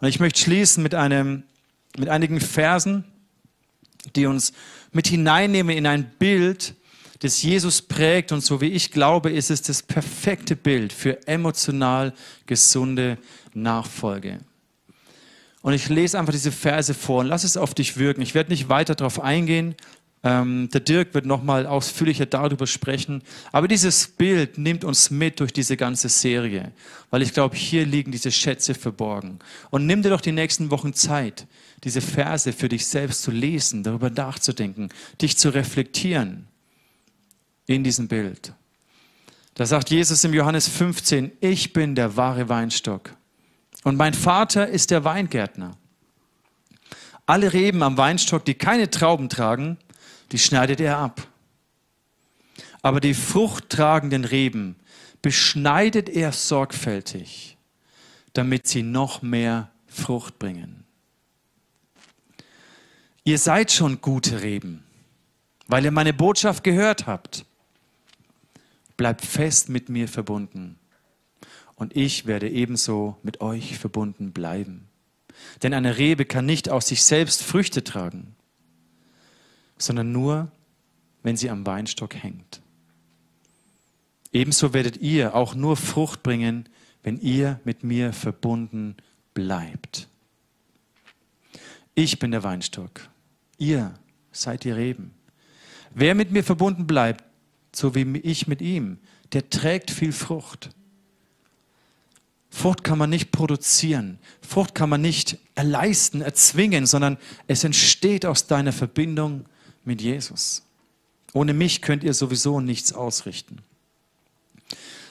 Und 0.00 0.08
ich 0.08 0.20
möchte 0.20 0.40
schließen 0.40 0.82
mit, 0.82 0.94
einem, 0.94 1.44
mit 1.96 2.10
einigen 2.10 2.40
Versen, 2.40 3.04
die 4.16 4.26
uns 4.26 4.52
mit 4.92 5.06
hineinnehmen 5.06 5.74
in 5.74 5.86
ein 5.86 6.10
Bild, 6.18 6.74
das 7.20 7.42
Jesus 7.42 7.80
prägt. 7.82 8.32
Und 8.32 8.42
so 8.42 8.60
wie 8.60 8.68
ich 8.68 8.90
glaube, 8.90 9.30
ist 9.30 9.50
es 9.50 9.62
das 9.62 9.82
perfekte 9.82 10.56
Bild 10.56 10.92
für 10.92 11.26
emotional 11.26 12.12
gesunde 12.46 13.18
Nachfolge. 13.54 14.40
Und 15.62 15.74
ich 15.74 15.88
lese 15.88 16.18
einfach 16.18 16.32
diese 16.32 16.52
Verse 16.52 16.94
vor 16.94 17.20
und 17.20 17.26
lass 17.26 17.44
es 17.44 17.56
auf 17.56 17.74
dich 17.74 17.98
wirken. 17.98 18.22
Ich 18.22 18.34
werde 18.34 18.50
nicht 18.50 18.68
weiter 18.68 18.94
darauf 18.94 19.20
eingehen. 19.20 19.74
Ähm, 20.22 20.68
der 20.70 20.80
Dirk 20.80 21.14
wird 21.14 21.26
nochmal 21.26 21.66
ausführlicher 21.66 22.26
darüber 22.26 22.66
sprechen. 22.66 23.22
Aber 23.52 23.68
dieses 23.68 24.08
Bild 24.08 24.56
nimmt 24.56 24.84
uns 24.84 25.10
mit 25.10 25.40
durch 25.40 25.52
diese 25.52 25.76
ganze 25.76 26.08
Serie, 26.08 26.72
weil 27.10 27.22
ich 27.22 27.32
glaube, 27.32 27.56
hier 27.56 27.86
liegen 27.86 28.10
diese 28.10 28.30
Schätze 28.30 28.74
verborgen. 28.74 29.38
Und 29.70 29.86
nimm 29.86 30.02
dir 30.02 30.10
doch 30.10 30.20
die 30.20 30.32
nächsten 30.32 30.70
Wochen 30.70 30.94
Zeit, 30.94 31.46
diese 31.84 32.00
Verse 32.00 32.52
für 32.52 32.68
dich 32.68 32.86
selbst 32.86 33.22
zu 33.22 33.30
lesen, 33.30 33.82
darüber 33.82 34.10
nachzudenken, 34.10 34.88
dich 35.20 35.36
zu 35.36 35.50
reflektieren 35.50 36.49
in 37.70 37.84
diesem 37.84 38.08
Bild. 38.08 38.52
Da 39.54 39.64
sagt 39.64 39.90
Jesus 39.90 40.24
im 40.24 40.34
Johannes 40.34 40.66
15, 40.66 41.30
ich 41.40 41.72
bin 41.72 41.94
der 41.94 42.16
wahre 42.16 42.48
Weinstock 42.48 43.14
und 43.84 43.96
mein 43.96 44.12
Vater 44.12 44.66
ist 44.66 44.90
der 44.90 45.04
Weingärtner. 45.04 45.76
Alle 47.26 47.52
Reben 47.52 47.84
am 47.84 47.96
Weinstock, 47.96 48.44
die 48.44 48.54
keine 48.54 48.90
Trauben 48.90 49.28
tragen, 49.28 49.78
die 50.32 50.38
schneidet 50.38 50.80
er 50.80 50.98
ab. 50.98 51.28
Aber 52.82 52.98
die 52.98 53.14
fruchttragenden 53.14 54.24
Reben 54.24 54.74
beschneidet 55.22 56.08
er 56.08 56.32
sorgfältig, 56.32 57.56
damit 58.32 58.66
sie 58.66 58.82
noch 58.82 59.22
mehr 59.22 59.70
Frucht 59.86 60.40
bringen. 60.40 60.84
Ihr 63.22 63.38
seid 63.38 63.70
schon 63.70 64.00
gute 64.00 64.42
Reben, 64.42 64.82
weil 65.68 65.84
ihr 65.84 65.92
meine 65.92 66.12
Botschaft 66.12 66.64
gehört 66.64 67.06
habt. 67.06 67.44
Bleibt 69.00 69.24
fest 69.24 69.70
mit 69.70 69.88
mir 69.88 70.08
verbunden 70.08 70.78
und 71.74 71.96
ich 71.96 72.26
werde 72.26 72.50
ebenso 72.50 73.16
mit 73.22 73.40
euch 73.40 73.78
verbunden 73.78 74.32
bleiben. 74.32 74.88
Denn 75.62 75.72
eine 75.72 75.96
Rebe 75.96 76.26
kann 76.26 76.44
nicht 76.44 76.68
aus 76.68 76.88
sich 76.88 77.02
selbst 77.02 77.42
Früchte 77.42 77.82
tragen 77.82 78.36
sondern 79.82 80.12
nur, 80.12 80.50
wenn 81.22 81.36
sie 81.36 81.50
am 81.50 81.66
Weinstock 81.66 82.14
hängt. 82.14 82.60
Ebenso 84.32 84.72
werdet 84.72 84.98
ihr 84.98 85.34
auch 85.34 85.54
nur 85.54 85.76
Frucht 85.76 86.22
bringen, 86.22 86.68
wenn 87.02 87.20
ihr 87.20 87.60
mit 87.64 87.82
mir 87.82 88.12
verbunden 88.12 88.96
bleibt. 89.34 90.08
Ich 91.94 92.18
bin 92.18 92.30
der 92.30 92.44
Weinstock, 92.44 93.08
ihr 93.58 93.94
seid 94.30 94.64
die 94.64 94.70
Reben. 94.70 95.12
Wer 95.92 96.14
mit 96.14 96.30
mir 96.30 96.44
verbunden 96.44 96.86
bleibt, 96.86 97.24
so 97.74 97.94
wie 97.94 98.18
ich 98.18 98.46
mit 98.46 98.60
ihm, 98.60 98.98
der 99.32 99.48
trägt 99.50 99.90
viel 99.90 100.12
Frucht. 100.12 100.70
Frucht 102.50 102.82
kann 102.82 102.98
man 102.98 103.10
nicht 103.10 103.30
produzieren, 103.30 104.18
Frucht 104.42 104.74
kann 104.74 104.90
man 104.90 105.00
nicht 105.00 105.38
erleisten, 105.54 106.20
erzwingen, 106.20 106.86
sondern 106.86 107.16
es 107.46 107.62
entsteht 107.62 108.26
aus 108.26 108.46
deiner 108.48 108.72
Verbindung 108.72 109.46
mit 109.84 110.02
Jesus. 110.02 110.62
Ohne 111.32 111.54
mich 111.54 111.80
könnt 111.80 112.02
ihr 112.02 112.12
sowieso 112.12 112.60
nichts 112.60 112.92
ausrichten. 112.92 113.58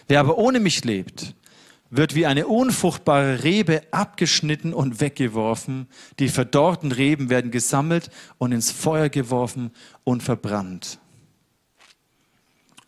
Wer 0.08 0.20
aber 0.20 0.38
ohne 0.38 0.60
mich 0.60 0.84
lebt, 0.84 1.34
wird 1.92 2.14
wie 2.14 2.26
eine 2.26 2.48
unfruchtbare 2.48 3.44
Rebe 3.44 3.82
abgeschnitten 3.92 4.74
und 4.74 5.02
weggeworfen. 5.02 5.88
Die 6.20 6.30
verdorrten 6.30 6.92
Reben 6.92 7.30
werden 7.30 7.52
gesammelt 7.52 8.12
und 8.38 8.52
ins 8.52 8.72
Feuer 8.72 9.10
geworfen 9.10 9.72
und 10.04 10.22
verbrannt. 10.22 11.00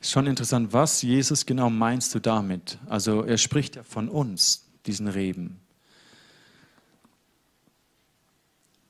Schon 0.04 0.26
interessant, 0.26 0.74
was 0.74 1.04
Jesus 1.04 1.46
genau 1.46 1.70
meinst 1.70 2.16
du 2.16 2.20
damit? 2.20 2.80
Also 2.90 3.22
er 3.22 3.38
spricht 3.38 3.76
ja 3.76 3.84
von 3.84 4.10
uns, 4.10 4.66
diesen 4.88 5.08
Reben. 5.08 5.60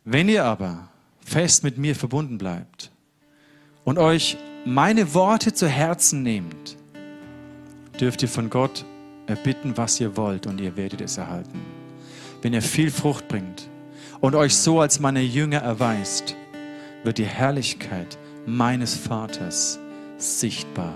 Wenn 0.06 0.30
ihr 0.30 0.45
aber 0.45 0.88
fest 1.19 1.65
mit 1.65 1.78
mir 1.78 1.95
verbunden 1.95 2.38
bleibt 2.38 2.91
und 3.84 4.00
euch 4.00 4.38
meine 4.65 5.13
Worte 5.13 5.54
zu 5.54 5.67
Herzen 5.67 6.24
nehmt, 6.24 6.78
dürft 8.00 8.21
ihr 8.21 8.30
von 8.30 8.50
Gott 8.50 8.86
erbitten, 9.28 9.76
was 9.76 10.00
ihr 10.00 10.15
wollt 10.15 10.47
und 10.47 10.62
ihr 10.62 10.78
werdet 10.78 11.02
es 11.02 11.17
erhalten. 11.17 11.60
Wenn 12.41 12.54
ihr 12.54 12.62
viel 12.62 12.89
Frucht 12.89 13.28
bringt 13.28 13.69
und 14.21 14.34
euch 14.34 14.56
so 14.56 14.80
als 14.80 15.02
meine 15.02 15.21
Jünger 15.21 15.60
erweist, 15.60 16.36
wird 17.04 17.17
die 17.17 17.26
Herrlichkeit 17.26 18.17
meines 18.45 18.95
Vaters 18.95 19.78
sichtbar. 20.21 20.95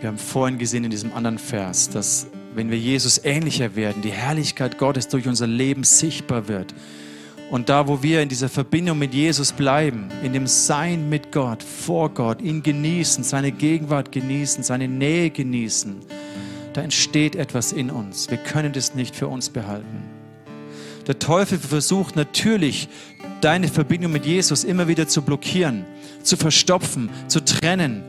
Wir 0.00 0.08
haben 0.08 0.18
vorhin 0.18 0.58
gesehen 0.58 0.84
in 0.84 0.90
diesem 0.90 1.12
anderen 1.12 1.38
Vers, 1.38 1.88
dass 1.88 2.26
wenn 2.54 2.70
wir 2.70 2.78
Jesus 2.78 3.20
ähnlicher 3.24 3.74
werden, 3.74 4.02
die 4.02 4.12
Herrlichkeit 4.12 4.78
Gottes 4.78 5.08
durch 5.08 5.26
unser 5.26 5.46
Leben 5.46 5.82
sichtbar 5.82 6.46
wird 6.46 6.74
Und 7.50 7.68
da, 7.68 7.86
wo 7.86 8.02
wir 8.02 8.22
in 8.22 8.28
dieser 8.28 8.48
Verbindung 8.48 8.98
mit 8.98 9.14
Jesus 9.14 9.52
bleiben, 9.52 10.08
in 10.22 10.32
dem 10.32 10.46
Sein 10.46 11.08
mit 11.08 11.30
Gott, 11.30 11.62
vor 11.62 12.10
Gott, 12.10 12.42
ihn 12.42 12.62
genießen, 12.62 13.22
seine 13.22 13.52
Gegenwart 13.52 14.12
genießen, 14.12 14.64
seine 14.64 14.88
Nähe 14.88 15.30
genießen, 15.30 15.96
da 16.72 16.82
entsteht 16.82 17.36
etwas 17.36 17.72
in 17.72 17.90
uns. 17.90 18.30
Wir 18.30 18.38
können 18.38 18.72
das 18.72 18.94
nicht 18.94 19.14
für 19.14 19.28
uns 19.28 19.50
behalten. 19.50 20.13
Der 21.06 21.18
Teufel 21.18 21.58
versucht 21.58 22.16
natürlich, 22.16 22.88
deine 23.40 23.68
Verbindung 23.68 24.12
mit 24.12 24.24
Jesus 24.24 24.64
immer 24.64 24.88
wieder 24.88 25.06
zu 25.06 25.22
blockieren, 25.22 25.84
zu 26.22 26.36
verstopfen, 26.36 27.10
zu 27.28 27.44
trennen, 27.44 28.02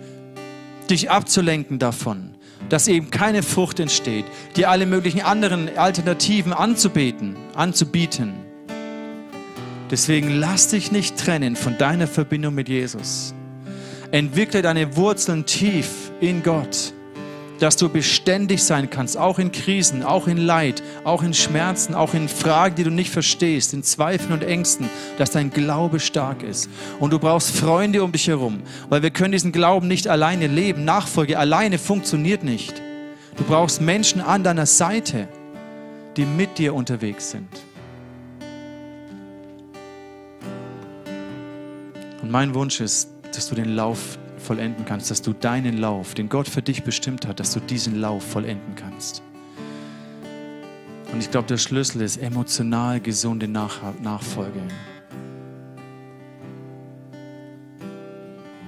dich 0.90 1.12
abzulenken 1.12 1.78
davon, 1.78 2.36
dass 2.70 2.88
eben 2.88 3.12
keine 3.12 3.44
Frucht 3.44 3.80
entsteht, 3.80 4.26
dir 4.56 4.70
alle 4.70 4.86
möglichen 4.86 5.22
anderen 5.22 5.78
Alternativen 5.78 6.54
anzubeten, 6.54 7.36
anzubieten. 7.54 8.34
Deswegen 9.92 10.30
lass 10.30 10.70
dich 10.70 10.92
nicht 10.92 11.18
trennen 11.18 11.56
von 11.56 11.78
deiner 11.78 12.08
Verbindung 12.08 12.56
mit 12.56 12.70
Jesus. 12.70 13.34
Entwickle 14.12 14.62
deine 14.62 14.96
Wurzeln 14.96 15.46
tief 15.46 16.12
in 16.22 16.42
Gott 16.42 16.95
dass 17.60 17.78
du 17.78 17.90
beständig 17.90 18.64
sein 18.64 18.90
kannst, 18.90 19.18
auch 19.18 19.40
in 19.40 19.52
Krisen, 19.52 20.04
auch 20.04 20.28
in 20.28 20.38
Leid, 20.38 20.84
auch 21.04 21.24
in 21.24 21.34
Schmerzen, 21.34 21.96
auch 21.96 22.14
in 22.14 22.28
Fragen, 22.28 22.76
die 22.76 22.84
du 22.84 22.90
nicht 22.90 23.12
verstehst, 23.12 23.74
in 23.74 23.84
Zweifeln 23.84 24.34
und 24.34 24.44
Ängsten, 24.44 24.90
dass 25.18 25.32
dein 25.32 25.50
Glaube 25.52 26.00
stark 26.00 26.44
ist. 26.44 26.70
Und 27.00 27.14
du 27.14 27.20
brauchst 27.20 27.56
Freunde 27.56 28.04
um 28.04 28.12
dich 28.12 28.28
herum, 28.28 28.62
weil 28.90 29.02
wir 29.02 29.12
können 29.12 29.32
diesen 29.32 29.52
Glauben 29.52 29.88
nicht 29.88 30.08
alleine 30.08 30.48
leben. 30.48 30.86
Nachfolge 30.86 31.38
alleine 31.40 31.78
funktioniert 31.78 32.44
nicht. 32.44 32.82
Du 33.38 33.44
brauchst 33.44 33.82
Menschen 33.82 34.22
an 34.22 34.44
deiner 34.44 34.66
Seite, 34.66 35.28
die 36.18 36.26
mit 36.26 36.58
dir 36.58 36.74
unterwegs 36.74 37.32
sind. 37.32 37.50
Und 42.22 42.32
mein 42.32 42.56
Wunsch 42.56 42.80
ist, 42.80 43.10
dass 43.34 43.50
du 43.50 43.56
den 43.56 43.76
Lauf 43.76 44.18
vollenden 44.46 44.86
kannst, 44.86 45.12
dass 45.12 45.22
du 45.22 45.34
deinen 45.34 45.78
Lauf, 45.78 46.14
den 46.14 46.30
Gott 46.30 46.48
für 46.48 46.62
dich 46.62 46.84
bestimmt 46.84 47.28
hat, 47.28 47.40
dass 47.40 47.54
du 47.54 47.60
diesen 47.60 48.00
Lauf 48.00 48.24
vollenden 48.24 48.76
kannst. 48.76 49.22
Und 51.12 51.20
ich 51.20 51.32
glaube, 51.32 51.48
der 51.48 51.58
Schlüssel 51.58 52.02
ist 52.02 52.18
emotional 52.18 53.00
gesunde 53.00 53.48
Nach 53.48 53.80
Nachfolge. 54.02 54.62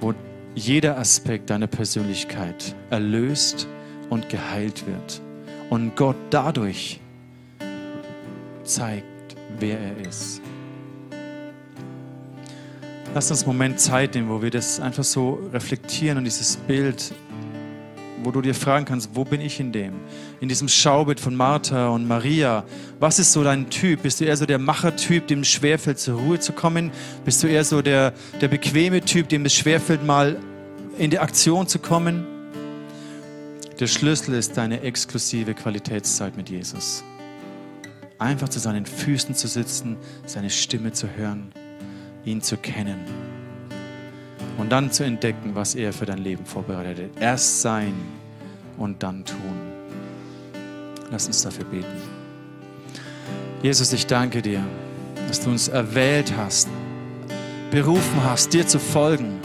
Wo 0.00 0.14
jeder 0.54 0.98
Aspekt 0.98 1.50
deiner 1.50 1.66
Persönlichkeit 1.66 2.74
erlöst 2.90 3.68
und 4.10 4.28
geheilt 4.28 4.86
wird. 4.86 5.20
Und 5.70 5.94
Gott 5.94 6.16
dadurch 6.30 7.00
zeigt, 8.64 9.36
wer 9.58 9.78
er 9.78 10.06
ist. 10.06 10.40
Lass 13.14 13.30
uns 13.30 13.42
einen 13.42 13.48
Moment 13.48 13.80
Zeit 13.80 14.14
nehmen, 14.14 14.28
wo 14.28 14.42
wir 14.42 14.50
das 14.50 14.80
einfach 14.80 15.02
so 15.02 15.40
reflektieren 15.52 16.18
und 16.18 16.24
dieses 16.24 16.56
Bild, 16.56 17.12
wo 18.22 18.30
du 18.30 18.42
dir 18.42 18.54
fragen 18.54 18.84
kannst, 18.84 19.10
wo 19.14 19.24
bin 19.24 19.40
ich 19.40 19.60
in 19.60 19.72
dem? 19.72 19.94
In 20.40 20.48
diesem 20.48 20.68
Schaubild 20.68 21.18
von 21.18 21.34
Martha 21.34 21.88
und 21.88 22.06
Maria. 22.06 22.64
Was 23.00 23.18
ist 23.18 23.32
so 23.32 23.42
dein 23.42 23.70
Typ? 23.70 24.02
Bist 24.02 24.20
du 24.20 24.26
eher 24.26 24.36
so 24.36 24.44
der 24.44 24.58
Machertyp, 24.58 25.26
dem 25.26 25.40
es 25.40 25.48
schwerfällt, 25.48 25.98
zur 25.98 26.20
Ruhe 26.20 26.38
zu 26.38 26.52
kommen? 26.52 26.90
Bist 27.24 27.42
du 27.42 27.46
eher 27.46 27.64
so 27.64 27.80
der, 27.80 28.12
der 28.40 28.48
bequeme 28.48 29.00
Typ, 29.00 29.30
dem 29.30 29.46
es 29.46 29.54
schwerfällt, 29.54 30.04
mal 30.04 30.36
in 30.98 31.10
die 31.10 31.18
Aktion 31.18 31.66
zu 31.66 31.78
kommen? 31.78 32.26
Der 33.80 33.86
Schlüssel 33.86 34.34
ist 34.34 34.56
deine 34.56 34.82
exklusive 34.82 35.54
Qualitätszeit 35.54 36.36
mit 36.36 36.50
Jesus. 36.50 37.02
Einfach 38.18 38.50
zu 38.50 38.58
seinen 38.58 38.84
Füßen 38.84 39.34
zu 39.34 39.48
sitzen, 39.48 39.96
seine 40.26 40.50
Stimme 40.50 40.92
zu 40.92 41.08
hören 41.16 41.52
ihn 42.24 42.42
zu 42.42 42.56
kennen 42.56 43.00
und 44.58 44.70
dann 44.70 44.90
zu 44.90 45.04
entdecken, 45.04 45.54
was 45.54 45.74
er 45.74 45.92
für 45.92 46.06
dein 46.06 46.18
Leben 46.18 46.44
vorbereitet. 46.44 47.10
Erst 47.20 47.62
sein 47.62 47.94
und 48.76 49.02
dann 49.02 49.24
tun. 49.24 49.58
Lass 51.10 51.26
uns 51.26 51.42
dafür 51.42 51.64
beten. 51.64 52.02
Jesus, 53.62 53.92
ich 53.92 54.06
danke 54.06 54.42
dir, 54.42 54.62
dass 55.26 55.40
du 55.40 55.50
uns 55.50 55.68
erwählt 55.68 56.32
hast, 56.36 56.68
berufen 57.70 58.24
hast, 58.24 58.52
dir 58.52 58.66
zu 58.66 58.78
folgen, 58.78 59.40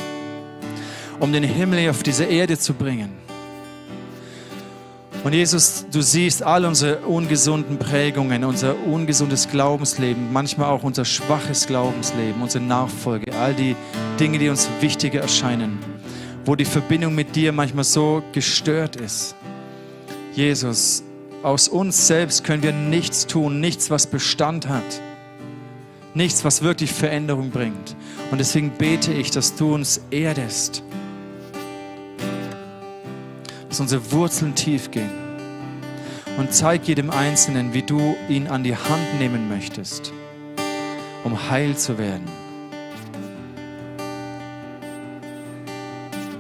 um 1.20 1.32
den 1.32 1.44
Himmel 1.44 1.90
auf 1.90 2.04
diese 2.04 2.26
Erde 2.26 2.58
zu 2.58 2.74
bringen 2.74 3.23
und 5.24 5.34
Jesus, 5.34 5.86
du 5.90 6.02
siehst 6.02 6.44
all 6.44 6.66
unsere 6.66 6.98
ungesunden 6.98 7.80
Prägungen, 7.80 8.44
unser 8.44 8.76
ungesundes 8.86 9.48
Glaubensleben, 9.48 10.34
manchmal 10.34 10.70
auch 10.70 10.84
unser 10.84 11.06
schwaches 11.06 11.66
Glaubensleben, 11.66 12.42
unsere 12.42 12.64
Nachfolge, 12.64 13.34
all 13.34 13.54
die 13.54 13.78
Dinge, 14.20 14.38
die 14.38 14.50
uns 14.50 14.68
wichtiger 14.82 15.22
erscheinen, 15.22 15.80
wo 16.44 16.56
die 16.56 16.66
Verbindung 16.66 17.16
mit 17.16 17.38
dir 17.38 17.54
manchmal 17.54 17.86
so 17.86 18.22
gestört 18.34 18.98
ist. 18.98 19.36
Jesus, 20.34 21.04
aus 21.42 21.70
uns 21.70 22.08
selbst 22.08 22.44
können 22.44 22.64
wir 22.64 22.74
nichts 22.74 23.26
tun, 23.26 23.62
nichts, 23.62 23.90
was 23.90 24.08
Bestand 24.08 24.68
hat, 24.68 25.02
nichts, 26.14 26.44
was 26.44 26.64
wirklich 26.64 26.92
Veränderung 26.92 27.50
bringt. 27.50 27.96
Und 28.30 28.40
deswegen 28.40 28.72
bete 28.72 29.14
ich, 29.14 29.32
dass 29.32 29.56
du 29.56 29.74
uns 29.74 30.02
erdest 30.12 30.84
dass 33.74 33.80
unsere 33.80 34.12
Wurzeln 34.12 34.54
tief 34.54 34.92
gehen. 34.92 35.10
Und 36.38 36.54
zeig 36.54 36.88
jedem 36.88 37.10
Einzelnen, 37.10 37.74
wie 37.74 37.82
du 37.82 38.16
ihn 38.30 38.48
an 38.48 38.64
die 38.64 38.76
Hand 38.76 39.18
nehmen 39.18 39.50
möchtest, 39.50 40.14
um 41.24 41.50
heil 41.50 41.76
zu 41.76 41.98
werden. 41.98 42.28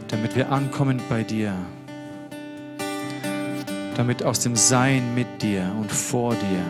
Damit 0.09 0.35
wir 0.35 0.51
ankommen 0.51 1.01
bei 1.09 1.23
dir. 1.23 1.55
Damit 3.97 4.21
aus 4.21 4.41
dem 4.41 4.55
Sein 4.55 5.15
mit 5.15 5.41
dir 5.41 5.71
und 5.79 5.91
vor 5.91 6.35
dir, 6.35 6.63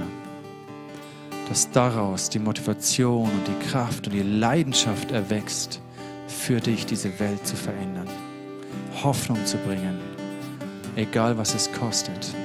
dass 1.49 1.69
daraus 1.71 2.29
die 2.29 2.39
Motivation 2.39 3.29
und 3.29 3.47
die 3.49 3.67
Kraft 3.69 4.07
und 4.07 4.13
die 4.13 4.21
Leidenschaft 4.21 5.11
erwächst, 5.11 5.81
für 6.29 6.61
dich 6.61 6.85
diese 6.85 7.19
Welt 7.19 7.45
zu 7.45 7.57
verändern, 7.57 8.07
Hoffnung 9.03 9.45
zu 9.45 9.57
bringen 9.57 10.12
egal 10.95 11.37
was 11.37 11.53
es 11.53 11.69
kostet. 11.71 12.42